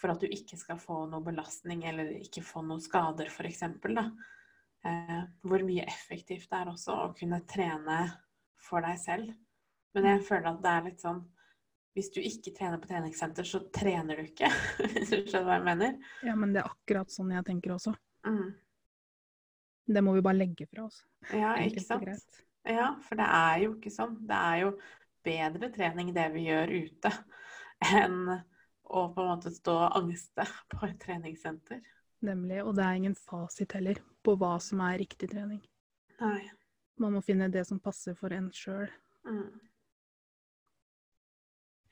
for 0.00 0.12
at 0.12 0.22
du 0.22 0.28
ikke 0.28 0.58
skal 0.58 0.78
få 0.82 1.04
noe 1.10 1.24
belastning 1.24 1.84
eller 1.88 2.10
ikke 2.18 2.42
få 2.44 2.62
noen 2.66 2.82
skader, 2.82 3.30
f.eks. 3.30 3.62
Eh, 4.84 5.20
hvor 5.46 5.62
mye 5.64 5.86
effektivt 5.88 6.50
det 6.50 6.58
er 6.58 6.68
også 6.68 6.96
å 7.06 7.12
kunne 7.16 7.38
trene 7.48 8.00
for 8.60 8.84
deg 8.84 8.98
selv. 9.00 9.30
Men 9.94 10.10
jeg 10.10 10.24
føler 10.26 10.50
at 10.50 10.60
det 10.64 10.72
er 10.72 10.84
litt 10.88 11.04
sånn 11.04 11.22
hvis 11.94 12.10
du 12.10 12.18
ikke 12.20 12.50
trener 12.56 12.80
på 12.82 12.88
treningssenter, 12.90 13.46
så 13.46 13.60
trener 13.74 14.18
du 14.18 14.26
ikke. 14.26 14.48
Hvis 14.96 15.12
du 15.12 15.20
skjønner 15.28 15.46
hva 15.46 15.58
jeg 15.60 15.66
mener? 15.68 15.92
Ja, 16.26 16.34
men 16.34 16.50
det 16.54 16.64
er 16.64 16.72
akkurat 16.72 17.12
sånn 17.14 17.30
jeg 17.30 17.46
tenker 17.46 17.76
også. 17.76 17.92
Mm. 18.26 18.48
Det 19.94 20.02
må 20.02 20.16
vi 20.16 20.24
bare 20.24 20.40
legge 20.40 20.66
fra 20.66 20.88
oss. 20.88 21.04
Ja, 21.30 21.52
ikke 21.62 21.84
sant. 21.84 22.40
Ja, 22.66 22.88
for 23.04 23.20
det 23.20 23.28
er 23.28 23.60
jo 23.62 23.76
ikke 23.76 23.92
sånn. 23.94 24.16
Det 24.26 24.38
er 24.38 24.62
jo 24.64 24.72
bedre 25.24 25.70
trening 25.74 26.10
det 26.16 26.24
vi 26.34 26.48
gjør 26.48 26.72
ute, 26.72 27.12
enn 28.02 28.18
å 28.84 29.04
på 29.14 29.22
en 29.22 29.30
måte 29.30 29.52
stå 29.54 29.76
og 29.86 29.98
angste 30.00 30.48
på 30.74 30.82
et 30.88 30.98
treningssenter. 31.04 31.84
Nemlig. 32.24 32.58
Og 32.64 32.74
det 32.74 32.88
er 32.88 32.98
ingen 32.98 33.14
fasit 33.18 33.76
heller 33.76 34.00
på 34.24 34.34
hva 34.40 34.56
som 34.62 34.82
er 34.82 34.98
riktig 35.04 35.30
trening. 35.30 35.62
Nei. 36.18 36.40
Man 36.98 37.14
må 37.14 37.22
finne 37.26 37.50
det 37.52 37.66
som 37.68 37.78
passer 37.82 38.18
for 38.18 38.34
en 38.34 38.50
sjøl. 38.54 38.88
Mm. 39.28 39.62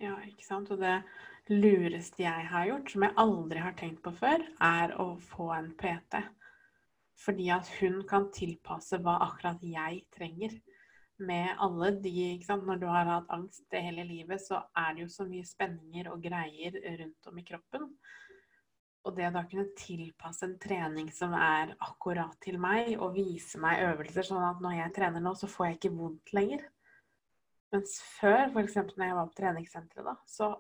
Ja, 0.03 0.17
ikke 0.27 0.47
sant. 0.47 0.71
Og 0.75 0.81
det 0.83 0.97
lureste 1.53 2.25
jeg 2.25 2.47
har 2.51 2.67
gjort, 2.67 2.91
som 2.91 3.05
jeg 3.07 3.19
aldri 3.23 3.63
har 3.63 3.75
tenkt 3.79 4.03
på 4.03 4.13
før, 4.17 4.43
er 4.59 4.95
å 4.99 5.13
få 5.31 5.53
en 5.55 5.71
PT. 5.79 6.23
Fordi 7.23 7.49
at 7.55 7.69
hun 7.79 8.01
kan 8.09 8.27
tilpasse 8.35 8.99
hva 9.03 9.21
akkurat 9.29 9.63
jeg 9.63 10.03
trenger. 10.17 10.57
Med 11.23 11.53
alle 11.63 11.93
de 12.03 12.11
ikke 12.33 12.49
sant? 12.49 12.67
Når 12.67 12.83
du 12.83 12.89
har 12.91 13.07
hatt 13.07 13.31
angst 13.31 13.63
det 13.71 13.85
hele 13.85 14.03
livet, 14.09 14.43
så 14.43 14.65
er 14.75 14.97
det 14.97 15.05
jo 15.05 15.13
så 15.13 15.29
mye 15.29 15.47
spenninger 15.47 16.11
og 16.11 16.25
greier 16.25 16.81
rundt 16.99 17.31
om 17.31 17.39
i 17.39 17.47
kroppen. 17.47 17.87
Og 19.07 19.15
det 19.15 19.29
å 19.29 19.35
da 19.35 19.45
kunne 19.51 19.71
tilpasse 19.79 20.47
en 20.47 20.59
trening 20.63 21.09
som 21.15 21.35
er 21.39 21.77
akkurat 21.83 22.35
til 22.43 22.59
meg, 22.63 22.97
og 22.99 23.15
vise 23.19 23.59
meg 23.63 23.87
øvelser 23.87 24.27
sånn 24.27 24.51
at 24.51 24.63
når 24.63 24.81
jeg 24.81 24.95
trener 24.99 25.23
nå, 25.23 25.35
så 25.39 25.51
får 25.51 25.69
jeg 25.69 25.79
ikke 25.79 25.95
vondt 25.99 26.35
lenger. 26.35 26.67
Mens 27.73 27.97
før, 28.19 28.51
f.eks. 28.51 28.77
når 28.97 29.07
jeg 29.07 29.17
var 29.17 29.29
på 29.31 29.39
treningssenteret, 29.39 30.05
da, 30.11 30.17
så 30.29 30.51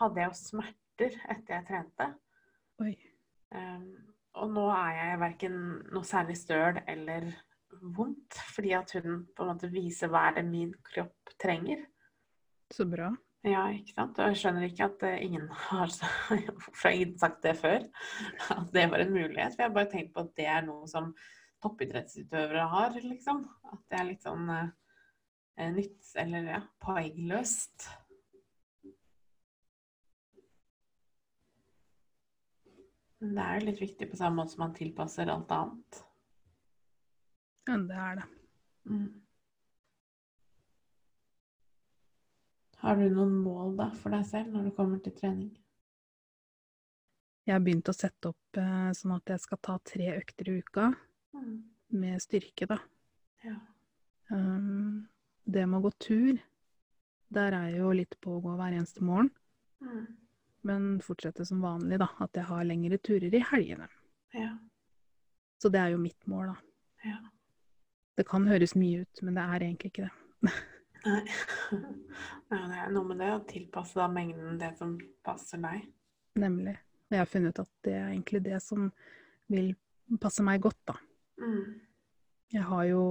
hadde 0.00 0.20
jeg 0.20 0.28
jo 0.28 0.38
smerter 0.38 1.16
etter 1.32 1.56
jeg 1.56 1.66
trente. 1.70 2.08
Oi. 2.84 2.92
Um, 3.56 3.86
og 4.40 4.52
nå 4.54 4.66
er 4.74 4.90
jeg 4.98 5.22
verken 5.22 5.56
noe 5.90 6.06
særlig 6.06 6.36
støl 6.38 6.82
eller 6.88 7.30
vondt, 7.96 8.36
fordi 8.54 8.74
at 8.76 8.92
hun 8.98 9.24
på 9.36 9.44
en 9.44 9.50
måte 9.54 9.70
viser 9.72 10.12
hva 10.12 10.28
er 10.28 10.38
det 10.38 10.46
min 10.50 10.74
kropp 10.92 11.32
trenger. 11.40 11.82
Så 12.70 12.86
bra. 12.86 13.08
Ja, 13.46 13.64
ikke 13.72 13.94
sant. 13.96 14.18
Og 14.20 14.30
jeg 14.30 14.40
skjønner 14.42 14.66
ikke 14.68 14.88
at 14.90 15.04
uh, 15.08 15.16
ingen 15.16 15.46
har 15.70 15.88
sagt 17.22 17.40
det 17.46 17.54
før. 17.56 17.86
At 18.52 18.68
det 18.74 18.84
var 18.92 19.00
en 19.00 19.14
mulighet. 19.14 19.54
For 19.54 19.64
jeg 19.64 19.70
har 19.70 19.76
bare 19.78 19.92
tenkt 19.94 20.12
på 20.12 20.26
at 20.26 20.34
det 20.36 20.48
er 20.58 20.66
noe 20.68 20.84
som 20.90 21.14
toppidrettsutøvere 21.64 22.68
har, 22.74 23.00
liksom. 23.00 23.46
At 23.72 23.80
det 23.88 24.00
er 24.00 24.08
litt 24.12 24.28
sånn 24.28 24.44
uh, 24.52 24.68
nytt, 25.56 26.12
eller 26.16 26.52
ja, 26.54 26.60
poengløst. 26.82 27.88
Men 33.20 33.34
det 33.36 33.44
er 33.44 33.58
jo 33.58 33.66
litt 33.68 33.82
viktig 33.82 34.08
på 34.08 34.16
samme 34.16 34.40
måte 34.40 34.54
som 34.54 34.62
man 34.64 34.76
tilpasser 34.76 35.28
alt 35.28 35.50
annet. 35.52 36.04
Ja, 37.68 37.76
det 37.76 37.98
er 38.04 38.22
det. 38.22 38.28
Mm. 38.88 39.10
Har 42.80 42.96
du 42.96 43.10
noen 43.12 43.34
mål 43.44 43.74
da 43.76 43.90
for 43.92 44.16
deg 44.16 44.24
selv 44.24 44.54
når 44.54 44.70
det 44.70 44.76
kommer 44.78 45.02
til 45.04 45.12
trening? 45.18 45.50
Jeg 47.44 47.56
har 47.56 47.62
begynt 47.64 47.90
å 47.92 47.96
sette 47.96 48.30
opp 48.32 48.60
eh, 48.62 48.88
sånn 48.96 49.12
at 49.18 49.34
jeg 49.34 49.42
skal 49.42 49.60
ta 49.68 49.76
tre 49.84 50.08
økter 50.14 50.48
i 50.48 50.56
uka 50.62 50.86
mm. 51.36 51.54
med 52.00 52.24
styrke, 52.24 52.68
da. 52.70 52.78
Ja. 53.44 53.56
Um, 54.30 55.09
det 55.52 55.66
med 55.66 55.80
å 55.80 55.84
gå 55.88 55.92
tur, 56.02 56.40
der 57.30 57.54
er 57.54 57.70
jeg 57.70 57.82
jo 57.82 57.92
litt 57.94 58.16
på 58.22 58.36
å 58.36 58.42
gå 58.42 58.56
hver 58.58 58.74
eneste 58.78 59.04
morgen. 59.06 59.30
Mm 59.84 60.08
men 60.60 61.00
fortsette 61.00 61.46
som 61.46 61.60
vanlig, 61.60 61.98
da. 62.00 62.08
At 62.20 62.36
jeg 62.36 62.48
har 62.48 62.66
lengre 62.68 62.98
turer 62.98 63.34
i 63.34 63.42
helgene. 63.52 63.88
Ja. 64.36 64.52
Så 65.62 65.70
det 65.72 65.80
er 65.80 65.94
jo 65.94 66.00
mitt 66.02 66.26
mål, 66.30 66.52
da. 66.52 67.10
Ja. 67.10 67.20
Det 68.16 68.26
kan 68.28 68.48
høres 68.48 68.74
mye 68.76 69.04
ut, 69.04 69.22
men 69.24 69.38
det 69.38 69.46
er 69.46 69.64
egentlig 69.64 69.92
ikke 69.92 70.08
det. 70.08 70.14
Nei. 70.48 71.22
Det 72.50 72.56
er 72.58 72.90
noe 72.92 73.06
med 73.06 73.20
det 73.22 73.28
å 73.32 73.44
tilpasse 73.48 73.96
da 73.96 74.08
mengden 74.10 74.58
det 74.60 74.72
som 74.76 74.96
passer 75.24 75.60
deg. 75.62 75.84
Nemlig. 76.42 76.74
Og 77.08 77.14
jeg 77.14 77.22
har 77.22 77.28
funnet 77.30 77.54
ut 77.54 77.60
at 77.62 77.70
det 77.86 77.94
er 77.94 78.08
egentlig 78.10 78.40
det 78.44 78.58
som 78.60 78.88
vil 79.48 79.70
passe 80.20 80.44
meg 80.44 80.60
godt, 80.64 80.80
da. 80.90 80.96
Mm. 81.40 81.78
Jeg 82.50 82.66
har 82.66 82.86
jo 82.88 83.02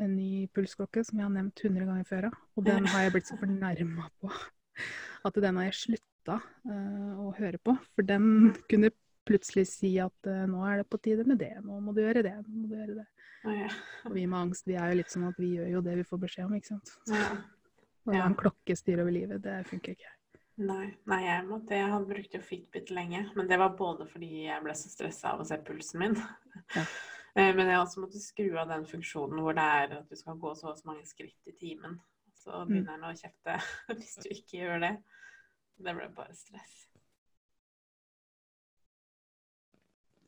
en 0.00 0.14
ny 0.16 0.46
pulsklokke 0.56 1.02
som 1.04 1.18
jeg 1.20 1.26
har 1.26 1.32
nevnt 1.34 1.60
100 1.60 1.88
ganger 1.90 2.06
før, 2.08 2.28
og 2.56 2.64
den 2.64 2.86
har 2.88 3.04
jeg 3.04 3.12
blitt 3.16 3.28
så 3.28 3.36
fornærma 3.36 4.06
på 4.22 4.30
at 5.28 5.42
den 5.44 5.60
har 5.60 5.68
jeg 5.68 5.76
slutta 5.82 6.38
uh, 6.40 7.20
å 7.20 7.28
høre 7.36 7.60
på. 7.60 7.74
For 7.92 8.08
den 8.08 8.54
kunne 8.70 8.92
plutselig 9.28 9.66
si 9.68 9.92
at 10.00 10.30
uh, 10.30 10.46
nå 10.48 10.62
er 10.64 10.80
det 10.80 10.88
på 10.88 11.00
tide 11.04 11.26
med 11.28 11.40
det, 11.42 11.52
nå 11.64 11.82
må 11.84 11.92
du 11.92 12.00
gjøre 12.00 12.24
det, 12.24 12.32
nå 12.46 12.62
må 12.62 12.70
du 12.70 12.78
gjøre 12.78 12.96
det. 13.02 13.06
Ja. 13.44 13.68
Og 14.08 14.16
vi 14.16 14.24
med 14.24 14.38
angst, 14.40 14.64
vi 14.66 14.78
er 14.80 14.92
jo 14.92 15.02
litt 15.02 15.12
sånn 15.12 15.28
at 15.28 15.36
vi 15.40 15.52
gjør 15.58 15.68
jo 15.76 15.84
det 15.84 15.98
vi 16.00 16.06
får 16.08 16.22
beskjed 16.24 16.48
om, 16.48 16.56
ikke 16.56 16.72
sant. 16.72 16.94
Så, 16.96 17.18
Ja. 17.18 17.28
å 18.08 18.16
ha 18.16 18.24
en 18.24 18.38
klokke 18.40 18.76
styrer 18.76 19.04
over 19.04 19.12
livet, 19.12 19.44
det 19.44 19.58
funker 19.68 19.92
ikke. 19.98 20.14
Nei, 20.58 20.88
nei, 21.06 21.20
jeg 21.22 21.44
måtte, 21.46 21.76
jeg 21.76 21.92
hadde 21.92 22.08
brukt 22.08 22.32
jo 22.34 22.40
Fitbit 22.42 22.88
lenge, 22.90 23.20
men 23.36 23.46
det 23.46 23.60
var 23.60 23.76
både 23.78 24.08
fordi 24.10 24.48
jeg 24.48 24.64
ble 24.64 24.72
så 24.74 24.90
stressa 24.90 25.36
av 25.36 25.44
å 25.44 25.46
se 25.46 25.60
pulsen 25.62 26.02
min. 26.02 26.16
Ja. 26.74 26.88
Eh, 27.38 27.52
Men 27.54 27.68
jeg 27.70 27.76
har 27.76 27.84
også 27.86 28.02
måttet 28.02 28.22
skru 28.24 28.48
av 28.58 28.68
den 28.72 28.84
funksjonen 28.88 29.42
hvor 29.44 29.54
det 29.54 29.64
er 29.64 29.96
at 30.00 30.08
du 30.10 30.16
skal 30.18 30.38
gå 30.42 30.54
så 30.58 30.72
og 30.72 30.78
så 30.80 30.88
mange 30.90 31.06
skritt 31.06 31.46
i 31.46 31.54
timen. 31.60 31.98
Så 32.38 32.50
Mm. 32.64 32.68
begynner 32.68 32.96
den 32.96 33.08
å 33.08 33.14
kjefte 33.18 33.58
hvis 33.98 34.16
du 34.24 34.28
ikke 34.34 34.62
gjør 34.64 34.80
det. 34.86 34.92
Det 35.78 35.94
ble 35.94 36.08
bare 36.16 36.34
stress. 36.34 36.76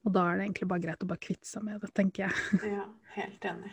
Og 0.07 0.12
da 0.14 0.23
er 0.31 0.38
det 0.40 0.46
egentlig 0.46 0.68
bare 0.70 0.83
greit 0.87 1.03
å 1.05 1.09
bare 1.11 1.20
kvitte 1.23 1.49
seg 1.49 1.64
med 1.66 1.81
det, 1.83 1.90
tenker 1.96 2.29
jeg. 2.29 2.61
Ja, 2.79 2.87
helt 3.16 3.44
enig. 3.51 3.73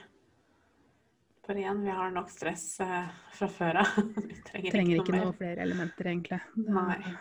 For 1.48 1.56
igjen, 1.56 1.80
vi 1.86 1.94
har 1.96 2.12
nok 2.12 2.28
stress 2.34 2.66
eh, 2.84 3.08
fra 3.38 3.48
før 3.48 3.78
av. 3.80 3.94
Vi 4.28 4.36
trenger, 4.44 4.74
Trenger 4.74 4.98
ikke 5.00 5.14
mer. 5.16 5.22
noe 5.30 5.36
flere 5.38 5.64
elementer, 5.64 6.10
egentlig. 6.12 6.40
Det, 6.58 6.74
Nei. 6.76 7.14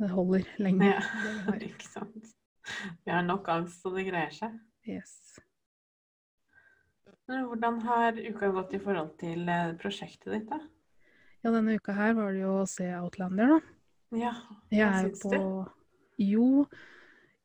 det 0.00 0.08
holder 0.14 0.46
lenge. 0.64 0.88
Ja, 0.94 1.02
det 1.52 1.68
ikke 1.68 1.90
sant. 1.90 2.30
Vi 3.04 3.12
har 3.12 3.26
nok 3.26 3.50
angst, 3.52 3.82
så 3.84 3.92
det 3.92 4.06
greier 4.08 4.32
seg. 4.32 4.56
Yes. 4.86 5.38
Hvordan 7.28 7.80
har 7.84 8.16
uka 8.16 8.48
gått 8.54 8.74
i 8.76 8.80
forhold 8.80 9.16
til 9.20 9.48
eh, 9.52 9.74
prosjektet 9.80 10.30
ditt, 10.32 10.46
da? 10.48 10.62
Ja, 11.44 11.52
denne 11.52 11.76
uka 11.76 11.94
her 11.96 12.14
var 12.16 12.32
det 12.32 12.42
jo 12.42 12.54
å 12.62 12.68
se 12.68 12.86
Outlander, 12.98 13.56
da. 13.56 13.58
Ja, 14.16 14.32
hva 14.72 14.92
syns 15.02 15.20
på 15.22 15.32
du? 15.34 15.42
Jo. 16.24 16.48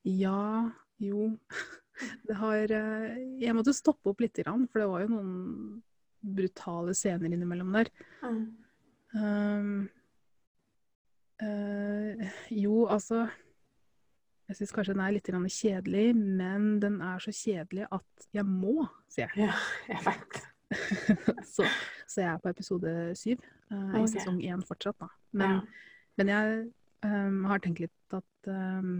Ja. 0.08 0.72
Jo. 1.04 1.32
Det 2.28 2.36
har 2.40 2.72
eh, 2.74 3.20
Jeg 3.44 3.54
måtte 3.54 3.76
stoppe 3.76 4.10
opp 4.10 4.24
lite 4.24 4.42
grann, 4.42 4.66
for 4.72 4.82
det 4.82 4.88
var 4.90 5.04
jo 5.04 5.12
noen 5.12 5.34
brutale 6.24 6.96
scener 6.98 7.30
innimellom 7.30 7.76
der. 7.76 7.92
Mm. 8.24 8.40
Um, 9.14 9.74
uh, 11.44 12.24
jo, 12.50 12.88
altså 12.90 13.28
Jeg 14.54 14.60
syns 14.60 14.74
kanskje 14.76 14.94
den 14.94 15.02
er 15.02 15.14
litt 15.16 15.30
kjedelig, 15.34 16.02
men 16.14 16.66
den 16.78 17.00
er 17.02 17.22
så 17.24 17.32
kjedelig 17.34 17.88
at 17.90 18.26
jeg 18.38 18.46
må, 18.46 18.84
sier 19.10 19.32
jeg. 19.34 19.48
Ja, 19.48 19.56
jeg 19.90 20.04
vet. 20.06 20.42
så, 21.56 21.66
så 22.06 22.22
jeg 22.22 22.30
er 22.30 22.42
på 22.44 22.52
episode 22.52 22.92
syv 23.18 23.42
eh, 23.74 23.96
i 23.98 24.04
sesong 24.12 24.38
én 24.46 24.62
fortsatt, 24.62 25.00
da. 25.02 25.08
Men, 25.34 25.56
Ja. 25.56 25.88
men 26.22 26.30
jeg 26.30 26.60
um, 27.02 27.40
har 27.50 27.64
tenkt 27.66 27.82
litt 27.82 28.14
at 28.14 28.50
um, 28.54 29.00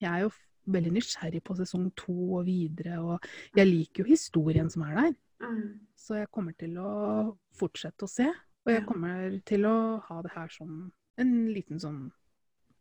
jeg 0.00 0.08
er 0.08 0.24
jo 0.24 0.30
veldig 0.72 0.94
nysgjerrig 0.96 1.42
på 1.44 1.58
sesong 1.58 1.90
to 2.00 2.16
og 2.38 2.46
videre, 2.48 2.96
og 3.04 3.28
jeg 3.60 3.68
liker 3.68 4.06
jo 4.06 4.14
historien 4.14 4.72
som 4.72 4.86
er 4.88 4.96
der. 5.02 5.12
Mm. 5.44 5.82
Så 6.00 6.22
jeg 6.22 6.30
kommer 6.32 6.56
til 6.56 6.78
å 6.80 7.34
fortsette 7.60 8.08
å 8.08 8.08
se, 8.08 8.30
og 8.64 8.72
jeg 8.72 8.86
kommer 8.88 9.36
til 9.44 9.68
å 9.68 9.76
ha 10.06 10.22
det 10.24 10.32
her 10.32 10.48
som 10.48 10.86
en 11.20 11.34
liten 11.52 11.76
sånn 11.76 12.06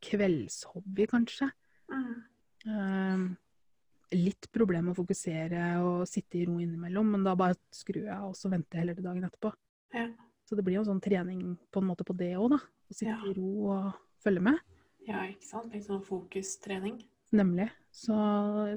kveldshobby, 0.03 1.09
kanskje. 1.11 1.51
Mm. 1.93 3.35
Litt 4.13 4.45
problem 4.53 4.85
med 4.87 4.93
å 4.93 4.99
fokusere 5.01 5.61
og 5.81 6.03
sitte 6.09 6.37
i 6.37 6.43
ro 6.45 6.59
innimellom, 6.61 7.07
men 7.15 7.23
da 7.25 7.33
bare 7.39 7.57
skrur 7.73 8.03
jeg 8.05 8.19
og 8.27 8.35
så 8.37 8.51
venter 8.51 8.77
jeg 8.77 8.83
heller 8.83 8.97
til 8.99 9.07
dagen 9.07 9.25
etterpå. 9.25 9.49
Ja. 9.97 10.05
Så 10.45 10.57
det 10.59 10.65
blir 10.67 10.75
jo 10.77 10.83
en 10.83 10.89
sånn 10.91 11.01
trening 11.01 11.41
på 11.73 11.81
en 11.81 11.87
måte 11.89 12.05
på 12.05 12.13
det 12.19 12.33
òg, 12.37 12.51
da. 12.53 12.59
Å 12.61 12.93
sitte 12.93 13.09
Ja. 13.15 13.17
i 13.25 13.33
ro 13.33 13.71
og 13.73 13.93
følge 14.23 14.41
med. 14.49 14.59
ja, 15.07 15.23
ikke 15.31 15.45
sant? 15.47 15.73
Litt 15.73 15.87
sånn 15.87 16.03
fokustrening. 16.05 17.01
Nemlig. 17.33 17.69
Så, 17.91 18.13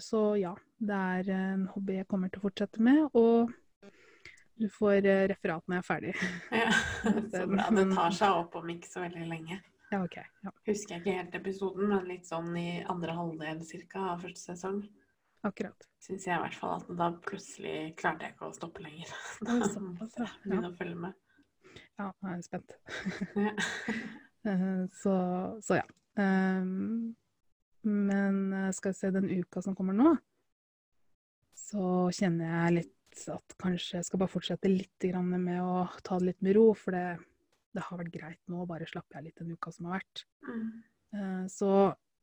så 0.01 0.23
ja, 0.41 0.55
det 0.81 0.97
er 0.97 1.29
en 1.37 1.67
hobby 1.75 1.99
jeg 2.01 2.09
kommer 2.09 2.31
til 2.33 2.41
å 2.41 2.47
fortsette 2.49 2.81
med. 2.81 3.11
Og 3.15 3.53
du 4.57 4.69
får 4.73 5.05
eh, 5.05 5.27
referat 5.29 5.63
når 5.69 5.77
jeg 5.77 5.83
er 5.85 5.89
ferdig. 5.91 6.15
Ja, 6.51 6.71
så 7.35 7.45
bra. 7.53 7.69
Det 7.77 7.85
tar 7.93 8.11
seg 8.17 8.41
opp 8.41 8.57
om 8.57 8.73
ikke 8.73 8.89
så 8.89 9.05
veldig 9.05 9.29
lenge. 9.29 9.61
Ja, 9.93 10.01
OK. 10.03 10.17
Ja, 10.43 10.51
Husker 10.67 10.97
jeg 10.97 11.03
ikke 11.05 11.17
helt 11.21 11.35
episoden, 11.39 11.89
men 11.93 12.09
litt 12.11 12.27
sånn 12.27 12.51
i 12.59 12.83
andre 12.91 13.13
halvdel 13.15 13.61
cirka 13.69 14.01
av 14.13 14.25
første 14.25 14.53
sesong. 14.57 14.81
akkurat. 15.47 15.87
Syns 16.03 16.27
jeg 16.27 16.35
i 16.35 16.43
hvert 16.43 16.57
fall 16.59 16.73
at 16.81 16.89
da 16.99 17.11
plutselig 17.23 17.95
klarte 18.01 18.27
jeg 18.27 18.35
ikke 18.35 18.49
å 18.49 18.57
stoppe 18.57 18.83
lenger. 18.83 19.13
Da 19.47 19.55
måtte 19.85 20.25
jeg 20.25 20.33
begynne 20.43 20.73
å 20.73 20.77
følge 20.79 20.99
med. 21.05 21.15
Ja, 21.99 22.09
nå 22.11 22.31
er 22.33 22.35
jeg 22.41 22.49
spent. 22.49 22.77
Ja. 23.37 23.55
Eh, 24.47 24.85
Så, 24.95 25.13
så 25.67 25.75
ja. 25.81 25.87
Um, 26.23 27.17
Men 27.83 28.53
eh, 28.55 28.69
skal 28.73 28.93
vi 28.93 28.99
se 29.01 29.11
den 29.11 29.27
uka 29.31 29.59
som 29.63 29.75
kommer 29.75 29.95
nå, 29.97 30.13
så 31.59 32.07
kjenner 32.15 32.53
jeg 32.53 32.77
litt 32.77 33.25
at 33.33 33.55
kanskje 33.59 33.99
jeg 33.99 34.07
skal 34.07 34.21
bare 34.23 34.31
fortsette 34.31 34.71
litt 34.71 35.03
grann 35.03 35.33
med 35.43 35.59
å 35.63 35.87
ta 36.07 36.19
det 36.21 36.29
litt 36.33 36.43
med 36.47 36.55
ro, 36.59 36.69
for 36.79 36.95
det, 36.95 37.17
det 37.77 37.85
har 37.87 38.01
vært 38.01 38.13
greit 38.15 38.41
nå 38.53 38.65
bare 38.69 38.89
slapper 38.89 39.19
jeg 39.21 39.29
litt 39.29 39.43
den 39.43 39.53
uka 39.57 39.73
som 39.75 39.87
har 39.91 40.01
vært. 40.01 40.25
Mm. 40.49 40.67
Eh, 41.17 41.45
Så 41.53 41.71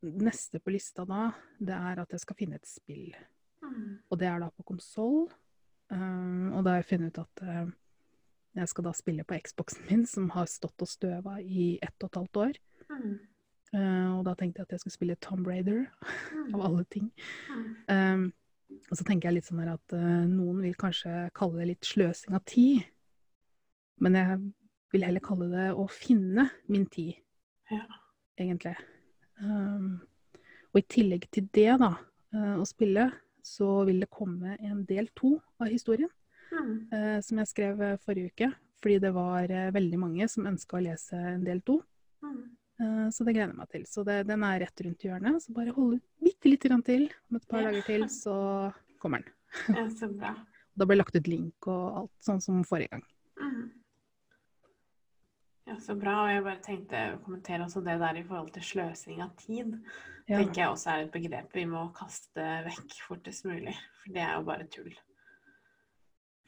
neste 0.03 0.59
på 0.59 0.73
lista 0.73 1.05
da, 1.07 1.29
det 1.63 1.75
er 1.77 2.01
at 2.03 2.11
jeg 2.11 2.19
skal 2.25 2.35
finne 2.41 2.57
et 2.59 2.67
spill. 2.67 3.13
Mm. 3.63 3.99
Og 4.11 4.19
det 4.19 4.27
er 4.27 4.41
da 4.43 4.49
på 4.51 4.65
konsoll. 4.73 5.29
Um, 5.93 6.49
og 6.57 6.63
da 6.65 6.73
har 6.73 6.81
jeg 6.81 6.89
funnet 6.89 7.13
ut 7.13 7.21
at 7.21 7.43
eh, 7.45 7.69
jeg 8.59 8.69
skal 8.71 8.85
da 8.87 8.91
spille 8.97 9.23
på 9.27 9.37
Xboxen 9.45 9.85
min, 9.89 10.03
som 10.09 10.27
har 10.33 10.49
stått 10.51 10.81
og 10.83 10.89
støva 10.89 11.37
i 11.41 11.75
ett 11.85 11.95
og 12.03 12.09
et 12.09 12.19
halvt 12.19 12.39
år. 12.47 12.59
Mm. 12.89 13.13
Eh, 13.73 14.09
og 14.17 14.23
da 14.27 14.33
tenkte 14.37 14.61
jeg 14.61 14.67
at 14.67 14.73
jeg 14.75 14.83
skulle 14.83 14.97
spille 14.99 15.19
Tomb 15.23 15.47
Raider, 15.47 15.85
Mm. 16.33 16.55
av 16.57 16.61
alle 16.65 16.83
ting. 16.91 17.11
Mm. 17.47 17.67
Um, 17.87 18.23
og 18.89 18.97
så 18.97 19.05
tenker 19.05 19.29
jeg 19.29 19.37
litt 19.37 19.47
sånn 19.47 19.61
her 19.61 19.75
at 19.77 19.93
eh, 19.95 20.23
noen 20.27 20.59
vil 20.65 20.73
kanskje 20.81 21.29
kalle 21.37 21.61
det 21.61 21.67
litt 21.69 21.85
sløsing 21.87 22.33
av 22.35 22.43
tid. 22.49 22.81
Men 24.03 24.17
jeg 24.17 24.39
vil 24.93 25.05
heller 25.07 25.23
kalle 25.25 25.49
det 25.51 25.67
å 25.73 25.87
finne 25.91 26.49
min 26.69 26.85
tid, 26.91 27.15
Ja. 27.71 27.83
egentlig. 28.39 28.75
Um, 29.41 30.01
og 30.73 30.79
i 30.79 30.85
tillegg 30.89 31.27
til 31.33 31.49
det, 31.53 31.79
da, 31.81 31.95
eh, 32.33 32.55
å 32.61 32.65
spille, 32.65 33.11
så 33.43 33.85
vil 33.85 33.99
det 33.99 34.09
komme 34.13 34.55
en 34.59 34.85
del 34.85 35.09
to 35.15 35.35
av 35.59 35.67
historien. 35.67 36.09
Mm. 36.53 36.73
Uh, 36.93 37.19
som 37.25 37.39
jeg 37.41 37.49
skrev 37.49 37.81
eh, 37.81 37.97
forrige 37.97 38.29
uke. 38.31 38.51
Fordi 38.83 38.99
det 38.99 39.13
var 39.15 39.49
uh, 39.49 39.71
veldig 39.73 39.97
mange 39.99 40.27
som 40.29 40.45
ønska 40.45 40.77
å 40.77 40.83
lese 40.85 41.17
en 41.17 41.43
del 41.43 41.61
to. 41.65 41.81
Mm. 42.21 42.43
Så 43.13 43.23
det 43.23 43.35
gleder 43.35 43.51
jeg 43.53 43.57
meg 43.57 43.69
til. 43.69 43.83
Så 43.87 44.03
det, 44.03 44.15
den 44.27 44.43
er 44.43 44.59
rett 44.59 44.81
rundt 44.83 45.03
hjørnet. 45.05 45.37
Så 45.43 45.53
bare 45.55 45.71
hold 45.75 46.01
bitte 46.19 46.49
lite 46.49 46.67
grann 46.67 46.81
til. 46.83 47.05
Om 47.29 47.37
et 47.37 47.45
par 47.47 47.61
Ja. 47.61 47.69
dager 47.69 47.85
til, 47.85 48.01
så 48.09 48.33
kommer 48.99 49.21
den. 49.23 49.31
Ja, 49.77 49.85
så 49.93 50.09
bra. 50.11 50.33
Da 50.75 50.85
ble 50.89 50.97
lagt 50.97 51.15
ut 51.15 51.27
link 51.29 51.67
og 51.69 51.83
alt, 52.01 52.11
sånn 52.25 52.41
som 52.41 52.63
forrige 52.65 52.89
gang. 52.89 53.03
Så 55.83 55.95
bra. 55.99 56.15
Og 56.23 56.31
jeg 56.31 56.43
bare 56.45 56.63
tenkte 56.63 57.05
å 57.13 57.21
kommentere 57.25 57.67
også 57.67 57.83
det 57.83 57.97
der 58.01 58.19
i 58.19 58.25
forhold 58.27 58.51
til 58.55 58.67
sløsing 58.71 59.23
av 59.25 59.33
tid. 59.41 59.77
Ja. 60.23 60.37
tenker 60.39 60.61
jeg 60.61 60.71
også 60.71 60.91
er 60.91 61.01
et 61.03 61.11
begrep 61.11 61.55
vi 61.57 61.65
må 61.67 61.81
kaste 61.97 62.43
vekk 62.63 62.93
fortest 63.09 63.43
mulig. 63.43 63.73
For 63.99 64.15
det 64.15 64.21
er 64.23 64.37
jo 64.37 64.45
bare 64.47 64.67
tull. 64.71 64.93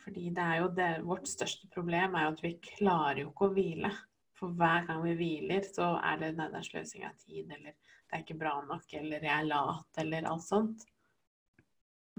Fordi 0.05 0.29
det 0.37 0.43
er 0.45 0.59
jo 0.61 0.69
det, 0.77 0.89
vårt 1.03 1.27
største 1.27 1.67
problem 1.73 2.15
er 2.15 2.27
jo 2.27 2.35
at 2.35 2.43
vi 2.45 2.53
klarer 2.63 3.23
jo 3.23 3.31
ikke 3.31 3.49
å 3.49 3.55
hvile. 3.55 3.91
For 4.39 4.55
hver 4.55 4.85
gang 4.87 5.01
vi 5.03 5.15
hviler, 5.17 5.65
så 5.67 5.95
er 5.97 6.19
det 6.21 6.33
nei, 6.37 6.47
det 6.53 6.59
er 6.59 6.67
sløsing 6.67 7.05
av 7.07 7.15
tid, 7.23 7.49
eller 7.49 7.73
det 7.73 8.13
er 8.13 8.23
ikke 8.23 8.37
bra 8.39 8.53
nok, 8.67 8.85
eller 8.99 9.23
jeg 9.23 9.33
er 9.33 9.47
lat, 9.49 9.99
eller 10.03 10.27
alt 10.29 10.45
sånt. 10.45 10.85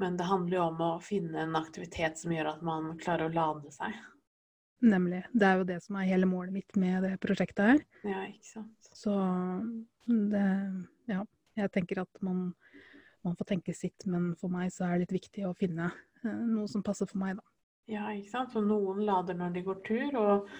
Men 0.00 0.16
det 0.18 0.28
handler 0.28 0.58
jo 0.58 0.64
om 0.66 0.82
å 0.84 0.90
finne 1.04 1.44
en 1.44 1.56
aktivitet 1.56 2.18
som 2.20 2.32
gjør 2.34 2.50
at 2.56 2.64
man 2.66 2.96
klarer 3.00 3.30
å 3.30 3.36
lade 3.36 3.72
seg. 3.72 3.94
Nemlig. 4.82 5.22
Det 5.32 5.46
er 5.48 5.56
jo 5.60 5.64
det 5.64 5.78
som 5.82 5.96
er 5.96 6.08
hele 6.10 6.26
målet 6.28 6.52
mitt 6.52 6.76
med 6.76 7.02
det 7.06 7.14
prosjektet 7.22 7.64
her. 7.70 7.78
Ja, 8.04 8.26
ikke 8.28 8.44
sant. 8.50 8.90
Så 8.92 9.14
det 10.06 10.46
Ja. 11.08 11.24
Jeg 11.56 11.70
tenker 11.72 12.02
at 12.02 12.18
man, 12.20 12.54
man 13.24 13.36
får 13.36 13.46
tenke 13.48 13.72
sitt, 13.74 14.04
men 14.04 14.34
for 14.36 14.52
meg 14.52 14.68
så 14.74 14.84
er 14.84 14.98
det 14.98 15.06
litt 15.06 15.22
viktig 15.22 15.46
å 15.48 15.54
finne 15.56 15.86
eh, 16.22 16.42
noe 16.52 16.66
som 16.68 16.82
passer 16.84 17.08
for 17.08 17.16
meg, 17.22 17.38
da. 17.38 17.42
Ja, 17.88 18.10
ikke 18.12 18.28
sant. 18.28 18.52
Så 18.52 18.60
noen 18.60 19.00
lader 19.06 19.38
når 19.38 19.54
de 19.54 19.62
går 19.64 19.78
tur, 19.86 20.18
og 20.20 20.50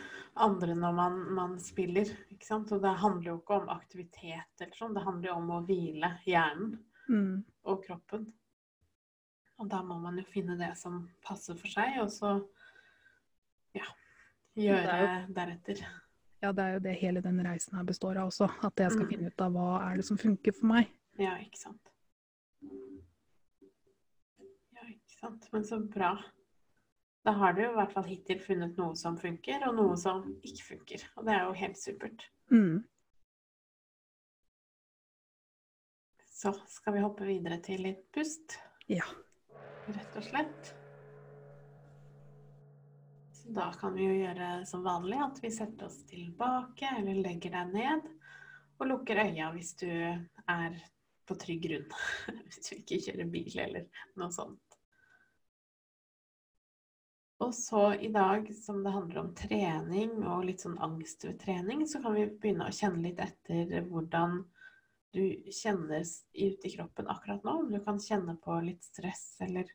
andre 0.40 0.72
når 0.79 0.94
man, 0.96 1.18
man 1.37 1.59
spiller. 1.61 2.09
Ikke 2.33 2.46
sant. 2.48 2.72
Og 2.72 2.81
det 2.81 2.94
handler 3.02 3.29
jo 3.33 3.37
ikke 3.42 3.59
om 3.61 3.68
aktivitet 3.74 4.62
eller 4.64 4.72
sånn, 4.79 4.94
det 4.96 5.05
handler 5.05 5.29
jo 5.29 5.37
om 5.42 5.50
å 5.59 5.62
hvile 5.68 6.14
hjernen 6.24 6.79
Mm. 7.09 7.44
og 7.64 7.85
kroppen. 7.85 8.24
Og 9.61 9.68
da 9.70 9.83
må 9.87 10.00
man 10.00 10.16
jo 10.18 10.24
finne 10.33 10.57
det 10.59 10.72
som 10.81 11.05
passer 11.22 11.55
for 11.55 11.68
seg, 11.70 12.00
og 12.02 12.09
så 12.11 12.33
gjøre 14.56 14.98
jo, 15.02 15.34
deretter. 15.36 15.82
Ja, 16.44 16.52
det 16.52 16.64
er 16.64 16.76
jo 16.76 16.84
det 16.84 16.94
hele 17.00 17.22
den 17.24 17.40
reisen 17.44 17.76
her 17.78 17.84
består 17.88 18.20
av 18.20 18.30
også. 18.30 18.48
At 18.66 18.80
jeg 18.80 18.92
skal 18.92 19.06
mm. 19.06 19.10
finne 19.12 19.32
ut 19.32 19.44
av 19.46 19.54
hva 19.56 19.68
er 19.88 20.00
det 20.00 20.06
som 20.08 20.20
funker 20.20 20.56
for 20.56 20.70
meg. 20.72 20.90
Ja, 21.20 21.34
ikke 21.40 21.60
sant. 21.60 21.92
Ja, 24.76 24.84
ikke 24.84 25.16
sant. 25.16 25.48
Men 25.54 25.64
så 25.68 25.80
bra. 25.80 26.14
Da 27.26 27.34
har 27.40 27.56
du 27.56 27.64
i 27.64 27.72
hvert 27.74 27.94
fall 27.94 28.06
hittil 28.06 28.38
funnet 28.38 28.76
noe 28.78 28.94
som 28.98 29.16
funker, 29.18 29.64
og 29.66 29.74
noe 29.80 29.96
som 29.98 30.22
ikke 30.46 30.68
funker. 30.68 31.08
Og 31.16 31.26
det 31.26 31.34
er 31.34 31.48
jo 31.48 31.56
helt 31.58 31.80
supert. 31.80 32.28
Mm. 32.54 32.84
Så 36.36 36.52
skal 36.70 36.94
vi 36.94 37.02
hoppe 37.02 37.26
videre 37.26 37.58
til 37.64 37.82
litt 37.88 38.04
pust. 38.14 38.60
Ja. 38.92 39.08
Rett 39.88 40.18
og 40.20 40.28
slett. 40.28 40.76
Da 43.48 43.70
kan 43.78 43.94
vi 43.94 44.06
jo 44.06 44.14
gjøre 44.18 44.50
som 44.66 44.82
vanlig 44.82 45.18
at 45.22 45.38
vi 45.42 45.50
setter 45.54 45.87
oss 45.87 46.00
tilbake 46.09 46.88
eller 46.98 47.22
legger 47.22 47.54
deg 47.54 47.74
ned 47.76 48.09
og 48.76 48.88
lukker 48.90 49.22
øya 49.22 49.52
hvis 49.54 49.76
du 49.80 49.90
er 49.90 50.78
på 51.26 51.37
trygg 51.38 51.62
grunn. 51.62 51.87
hvis 52.46 52.62
du 52.66 52.72
ikke 52.76 53.02
kjører 53.06 53.30
bil 53.30 53.61
eller 53.62 53.87
noe 54.18 54.35
sånt. 54.35 54.62
Og 57.44 57.52
så 57.54 57.90
i 58.00 58.09
dag 58.09 58.48
som 58.56 58.82
det 58.85 58.94
handler 58.94 59.20
om 59.20 59.32
trening 59.37 60.12
og 60.24 60.46
litt 60.48 60.62
sånn 60.64 60.78
angst 60.82 61.26
ved 61.26 61.38
trening, 61.42 61.85
så 61.87 62.00
kan 62.02 62.16
vi 62.16 62.26
begynne 62.32 62.68
å 62.70 62.74
kjenne 62.74 63.04
litt 63.04 63.20
etter 63.20 63.82
hvordan 63.90 64.38
du 65.16 65.50
kjennes 65.52 66.22
ute 66.32 66.68
i 66.68 66.72
kroppen 66.72 67.09
akkurat 67.12 67.44
nå. 67.44 67.59
Om 67.61 67.68
du 67.72 67.80
kan 67.85 68.00
kjenne 68.00 68.38
på 68.40 68.56
litt 68.64 68.85
stress, 68.85 69.37
eller 69.44 69.68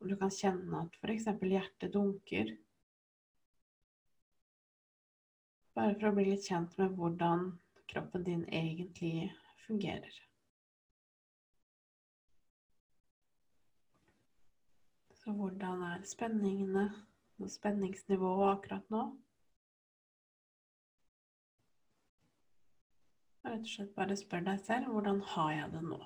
om 0.00 0.08
du 0.08 0.16
kan 0.20 0.32
kjenne 0.32 0.86
at 0.86 0.96
f.eks. 1.00 1.28
hjertet 1.44 1.92
dunker. 1.92 2.54
Bare 5.74 5.96
for 5.98 6.10
å 6.10 6.14
bli 6.14 6.28
litt 6.28 6.46
kjent 6.46 6.76
med 6.78 6.94
hvordan 6.98 7.48
kroppen 7.90 8.22
din 8.26 8.44
egentlig 8.46 9.32
fungerer. 9.66 10.20
Så 15.18 15.34
hvordan 15.34 15.82
er 15.88 16.06
spenningene 16.06 16.86
og 17.40 17.50
spenningsnivået 17.50 18.50
akkurat 18.52 18.90
nå? 18.94 19.04
Rett 23.44 23.64
og 23.66 23.72
slett 23.74 23.96
bare 23.98 24.16
spør 24.16 24.46
deg 24.46 24.62
selv 24.68 24.92
hvordan 24.94 25.24
har 25.34 25.56
jeg 25.58 25.72
det 25.74 25.82
nå? 25.90 25.98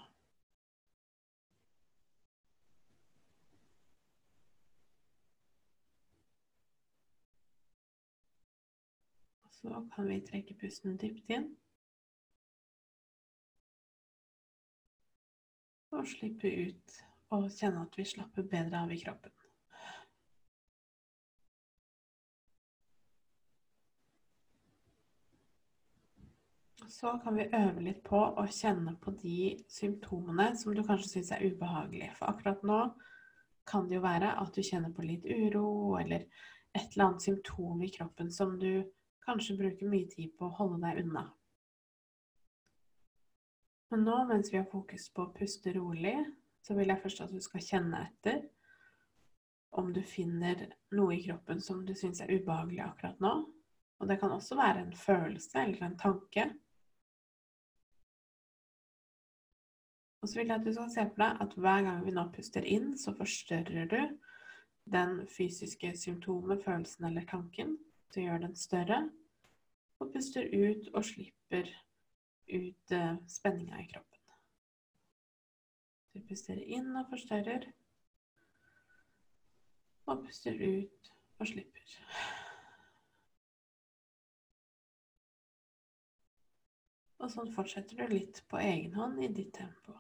Så 9.59 9.89
kan 9.95 10.07
vi 10.07 10.21
trekke 10.23 10.55
pusten 10.61 10.99
dypt 11.01 11.33
inn. 11.35 11.49
Og 15.91 16.07
slippe 16.07 16.51
ut 16.69 16.99
og 17.35 17.49
kjenne 17.51 17.83
at 17.83 17.97
vi 17.99 18.07
slapper 18.07 18.47
bedre 18.47 18.85
av 18.85 18.93
i 18.95 19.01
kroppen. 19.01 19.33
Så 26.89 27.17
kan 27.23 27.37
vi 27.37 27.49
øve 27.53 27.83
litt 27.85 28.05
på 28.07 28.19
å 28.19 28.45
kjenne 28.47 28.95
på 29.03 29.13
de 29.21 29.57
symptomene 29.71 30.53
som 30.57 30.75
du 30.75 30.85
kanskje 30.87 31.11
syns 31.17 31.33
er 31.35 31.45
ubehagelige. 31.51 32.15
For 32.17 32.31
akkurat 32.31 32.63
nå 32.67 32.79
kan 33.69 33.91
det 33.91 33.99
jo 33.99 34.05
være 34.07 34.31
at 34.41 34.55
du 34.55 34.63
kjenner 34.65 34.95
på 34.95 35.05
litt 35.05 35.27
uro 35.27 35.99
eller 36.01 36.25
et 36.73 36.95
eller 36.95 37.09
annet 37.09 37.27
symptom 37.27 37.83
i 37.85 37.91
kroppen 37.93 38.33
som 38.33 38.55
du 38.61 38.87
kanskje 39.29 39.59
bruker 39.61 39.91
mye 39.93 40.09
tid 40.11 40.33
på 40.39 40.49
å 40.49 40.57
holde 40.59 40.81
deg 40.87 41.05
unna. 41.05 41.29
Men 43.93 44.05
nå, 44.05 44.17
mens 44.29 44.53
vi 44.53 44.59
har 44.59 44.69
fokus 44.69 45.09
på 45.13 45.25
å 45.25 45.33
puste 45.37 45.73
rolig, 45.77 46.17
så 46.65 46.77
vil 46.77 46.91
jeg 46.93 47.01
først 47.05 47.23
at 47.25 47.33
du 47.33 47.41
skal 47.45 47.65
kjenne 47.65 48.03
etter 48.05 48.43
om 49.79 49.93
du 49.93 50.01
finner 50.05 50.67
noe 50.97 51.15
i 51.17 51.23
kroppen 51.25 51.61
som 51.65 51.85
du 51.87 51.95
syns 51.97 52.21
er 52.25 52.33
ubehagelig 52.33 52.83
akkurat 52.85 53.21
nå. 53.25 53.35
Og 53.99 54.09
det 54.09 54.19
kan 54.21 54.33
også 54.33 54.57
være 54.59 54.85
en 54.85 54.95
følelse 54.97 55.63
eller 55.65 55.87
en 55.87 55.99
tanke. 55.99 56.45
Og 60.23 60.29
så 60.29 60.41
vil 60.41 60.51
jeg 60.51 60.59
at 60.59 60.67
du 60.67 60.73
skal 60.75 60.91
se 60.93 61.05
for 61.09 61.23
deg 61.23 61.43
at 61.45 61.57
hver 61.57 61.85
gang 61.87 62.01
vi 62.05 62.15
nå 62.15 62.25
puster 62.35 62.67
inn, 62.67 62.93
så 62.99 63.15
forstørrer 63.17 63.91
du 63.91 64.01
den 64.89 65.21
fysiske 65.31 65.93
symptomet, 65.97 66.65
følelsen 66.65 67.09
eller 67.11 67.27
tanken. 67.29 67.77
Du 68.15 68.21
gjør 68.21 68.39
den 68.39 68.57
større. 68.57 69.11
Og 69.99 70.13
puster 70.13 70.47
ut 70.55 70.89
og 70.95 71.05
slipper 71.05 71.71
ut 72.55 72.93
uh, 72.95 73.17
spenninga 73.29 73.81
i 73.83 73.89
kroppen. 73.93 74.19
Du 76.15 76.23
puster 76.29 76.59
inn 76.59 76.95
og 76.97 77.11
forstørrer. 77.11 77.67
Og 80.09 80.23
puster 80.25 80.55
ut 80.55 81.13
og 81.39 81.51
slipper. 81.51 81.97
Og 87.19 87.33
sånn 87.35 87.51
fortsetter 87.53 87.99
du 87.99 88.15
litt 88.15 88.45
på 88.49 88.61
egen 88.63 88.95
hånd 88.95 89.19
i 89.23 89.29
ditt 89.35 89.53
tempo. 89.59 89.99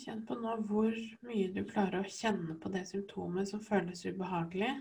Kjenn 0.00 0.24
på 0.26 0.36
nå 0.38 0.54
hvor 0.68 0.94
mye 1.26 1.50
du 1.54 1.62
klarer 1.68 2.02
å 2.02 2.12
kjenne 2.12 2.56
på 2.62 2.70
det 2.74 2.84
symptomet 2.90 3.50
som 3.50 3.62
føles 3.64 4.04
ubehagelig, 4.06 4.72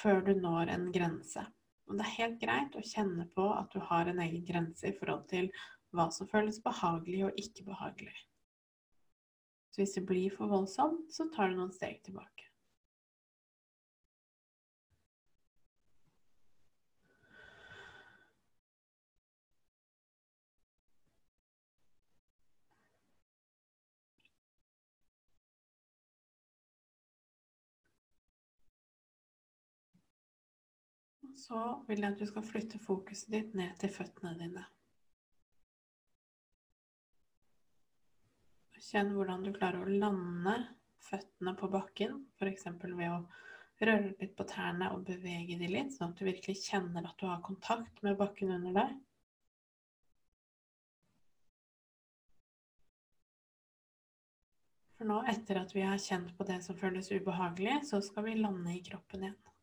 før 0.00 0.22
du 0.26 0.34
når 0.40 0.72
en 0.74 0.88
grense. 0.94 1.44
Og 1.86 1.98
det 1.98 2.06
er 2.06 2.16
helt 2.18 2.38
greit 2.42 2.76
å 2.76 2.84
kjenne 2.84 3.28
på 3.36 3.46
at 3.54 3.70
du 3.72 3.82
har 3.90 4.10
en 4.10 4.22
egen 4.24 4.44
grense 4.46 4.88
i 4.88 4.96
forhold 4.96 5.28
til 5.30 5.50
hva 5.94 6.08
som 6.12 6.28
føles 6.30 6.58
behagelig 6.64 7.26
og 7.28 7.38
ikke 7.40 7.68
behagelig. 7.68 8.16
Så 9.70 9.82
hvis 9.82 9.94
det 9.98 10.06
blir 10.08 10.34
for 10.34 10.50
voldsomt, 10.50 11.06
så 11.12 11.28
tar 11.32 11.52
du 11.52 11.60
noen 11.60 11.74
steg 11.74 12.00
tilbake. 12.06 12.45
Så 31.36 31.58
vil 31.88 32.00
jeg 32.00 32.14
at 32.14 32.20
du 32.20 32.26
skal 32.28 32.44
flytte 32.46 32.80
fokuset 32.80 33.28
ditt 33.34 33.54
ned 33.58 33.76
til 33.80 33.92
føttene 33.92 34.32
dine. 34.40 34.64
Kjenn 38.86 39.10
hvordan 39.16 39.42
du 39.42 39.50
klarer 39.54 39.82
å 39.82 39.98
lande 40.00 40.54
føttene 41.02 41.52
på 41.58 41.68
bakken, 41.72 42.20
f.eks. 42.38 42.68
ved 42.84 43.08
å 43.10 43.18
røre 43.82 44.12
litt 44.12 44.36
på 44.38 44.46
tærne 44.48 44.92
og 44.94 45.04
bevege 45.08 45.58
de 45.60 45.68
litt, 45.70 45.92
sånn 45.96 46.12
at 46.12 46.20
du 46.20 46.24
virkelig 46.28 46.56
kjenner 46.62 47.08
at 47.08 47.18
du 47.20 47.26
har 47.28 47.42
kontakt 47.44 48.00
med 48.06 48.16
bakken 48.20 48.54
under 48.56 48.76
deg. 48.78 48.94
For 54.96 55.08
nå, 55.10 55.18
etter 55.28 55.60
at 55.60 55.74
vi 55.76 55.84
har 55.84 56.00
kjent 56.00 56.32
på 56.38 56.46
det 56.48 56.62
som 56.64 56.78
føles 56.78 57.10
ubehagelig, 57.12 57.82
så 57.90 58.00
skal 58.04 58.30
vi 58.30 58.38
lande 58.38 58.72
i 58.72 58.80
kroppen 58.86 59.26
igjen. 59.26 59.55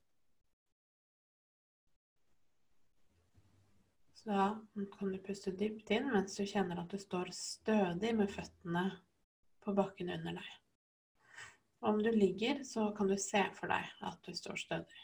Så 4.24 4.30
da 4.30 4.66
kan 4.98 5.12
du 5.12 5.18
puste 5.20 5.52
dypt 5.52 5.90
inn 5.92 6.06
mens 6.12 6.38
du 6.40 6.46
kjenner 6.48 6.80
at 6.80 6.94
du 6.94 7.00
står 7.02 7.32
stødig 7.36 8.14
med 8.16 8.30
føttene 8.32 8.84
på 9.66 9.74
bakken 9.76 10.14
under 10.14 10.38
deg. 10.40 10.52
Om 11.84 12.00
du 12.04 12.12
ligger, 12.12 12.62
så 12.64 12.86
kan 12.96 13.12
du 13.12 13.18
se 13.20 13.42
for 13.58 13.68
deg 13.68 13.90
at 14.08 14.24
du 14.24 14.32
står 14.40 14.62
stødig. 14.64 15.02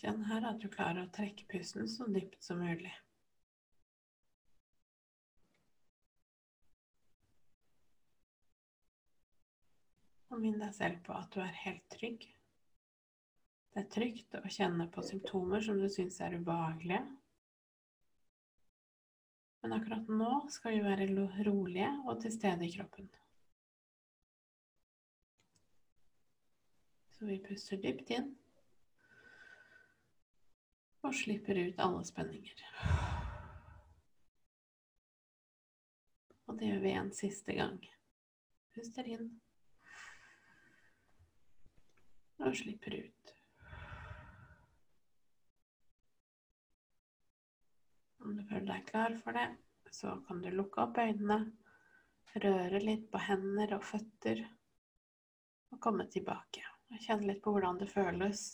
Kjenn 0.00 0.22
her 0.30 0.46
at 0.54 0.62
du 0.62 0.70
klarer 0.70 1.02
å 1.02 1.10
trekke 1.12 1.50
pusten 1.50 1.90
så 1.90 2.06
dypt 2.14 2.38
som 2.46 2.62
mulig. 2.62 2.94
Og 10.30 10.38
minn 10.38 10.60
deg 10.60 10.74
selv 10.76 11.00
på 11.06 11.14
at 11.16 11.32
du 11.34 11.40
er 11.42 11.56
helt 11.64 11.86
trygg. 11.90 12.26
Det 13.70 13.82
er 13.82 13.90
trygt 13.94 14.36
å 14.38 14.50
kjenne 14.50 14.86
på 14.90 15.02
symptomer 15.06 15.62
som 15.62 15.78
du 15.78 15.88
syns 15.90 16.18
er 16.22 16.36
ubehagelige. 16.38 17.02
Men 19.60 19.74
akkurat 19.76 20.08
nå 20.08 20.30
skal 20.50 20.76
vi 20.76 20.84
være 20.86 21.08
rolige 21.46 21.90
og 22.06 22.22
til 22.22 22.32
stede 22.34 22.66
i 22.66 22.72
kroppen. 22.74 23.10
Så 27.14 27.28
vi 27.28 27.36
puster 27.44 27.76
dypt 27.82 28.14
inn 28.16 28.30
og 31.04 31.14
slipper 31.16 31.58
ut 31.60 31.82
alle 31.84 32.00
spenninger. 32.08 32.64
Og 36.48 36.58
det 36.58 36.72
gjør 36.72 36.82
vi 36.82 36.96
en 36.96 37.12
siste 37.14 37.54
gang. 37.56 37.78
Puster 38.74 39.06
inn. 39.08 39.30
Og 42.40 42.56
slipper 42.56 42.94
ut. 42.96 43.32
Om 48.24 48.36
du 48.36 48.44
føler 48.48 48.68
deg 48.68 48.86
klar 48.88 49.16
for 49.20 49.36
det, 49.36 49.46
så 49.90 50.14
kan 50.26 50.40
du 50.42 50.50
lukke 50.54 50.84
opp 50.84 51.00
øynene, 51.00 51.38
røre 52.40 52.80
litt 52.82 53.08
på 53.10 53.20
hender 53.26 53.74
og 53.76 53.84
føtter 53.84 54.44
og 55.74 55.80
komme 55.82 56.06
tilbake. 56.12 56.64
Kjenne 57.00 57.28
litt 57.30 57.42
på 57.42 57.52
hvordan 57.54 57.78
det 57.80 57.90
føles 57.90 58.44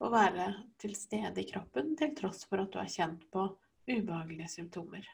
å 0.00 0.10
være 0.12 0.46
til 0.80 0.94
stede 0.96 1.42
i 1.42 1.48
kroppen 1.48 1.94
til 2.00 2.14
tross 2.16 2.46
for 2.48 2.62
at 2.62 2.72
du 2.72 2.78
har 2.80 2.90
kjent 2.92 3.26
på 3.32 3.46
ubehagelige 3.90 4.48
symptomer. 4.52 5.06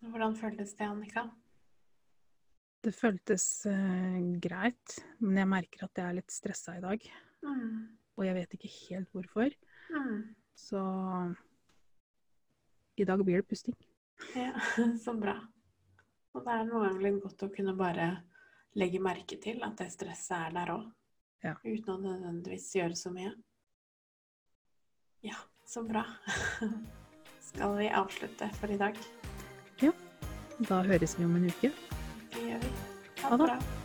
Hvordan 0.00 0.36
føltes 0.36 0.72
det, 0.78 0.88
Annika? 0.88 1.26
Det 2.80 2.92
føltes 2.96 3.44
uh, 3.68 4.18
greit, 4.40 4.96
men 5.20 5.36
jeg 5.42 5.48
merker 5.50 5.84
at 5.84 6.00
jeg 6.00 6.06
er 6.06 6.16
litt 6.16 6.32
stressa 6.32 6.78
i 6.78 6.84
dag. 6.84 7.02
Mm. 7.44 7.90
Og 8.16 8.24
jeg 8.24 8.36
vet 8.38 8.56
ikke 8.56 8.72
helt 8.74 9.10
hvorfor. 9.16 9.52
Mm. 9.92 10.22
Så 10.56 10.80
i 13.00 13.04
dag 13.04 13.24
blir 13.24 13.40
det 13.40 13.48
pusting. 13.48 13.76
Ja, 14.36 14.52
så 15.04 15.14
bra. 15.16 15.36
Og 16.34 16.44
det 16.46 16.56
er 16.56 16.66
noe 16.68 16.90
litt 17.00 17.20
godt 17.22 17.46
å 17.46 17.52
kunne 17.52 17.74
bare 17.76 18.10
legge 18.78 19.00
merke 19.02 19.38
til 19.42 19.62
at 19.66 19.76
det 19.80 19.90
stresset 19.92 20.36
er 20.38 20.56
der 20.56 20.74
òg. 20.76 20.88
Ja. 21.44 21.54
Uten 21.64 21.94
å 21.94 22.00
nødvendigvis 22.02 22.68
gjøre 22.76 22.96
så 22.96 23.12
mye. 23.12 23.32
Ja, 25.24 25.36
så 25.68 25.82
bra. 25.84 26.04
Skal 27.50 27.76
vi 27.80 27.88
avslutte 27.88 28.50
for 28.60 28.72
i 28.72 28.78
dag? 28.80 29.00
Ja. 29.82 29.92
Da 30.68 30.82
høres 30.84 31.16
vi 31.16 31.24
om 31.24 31.38
en 31.40 31.48
uke. 31.48 31.72
Det 33.30 33.38
gjør 33.38 33.79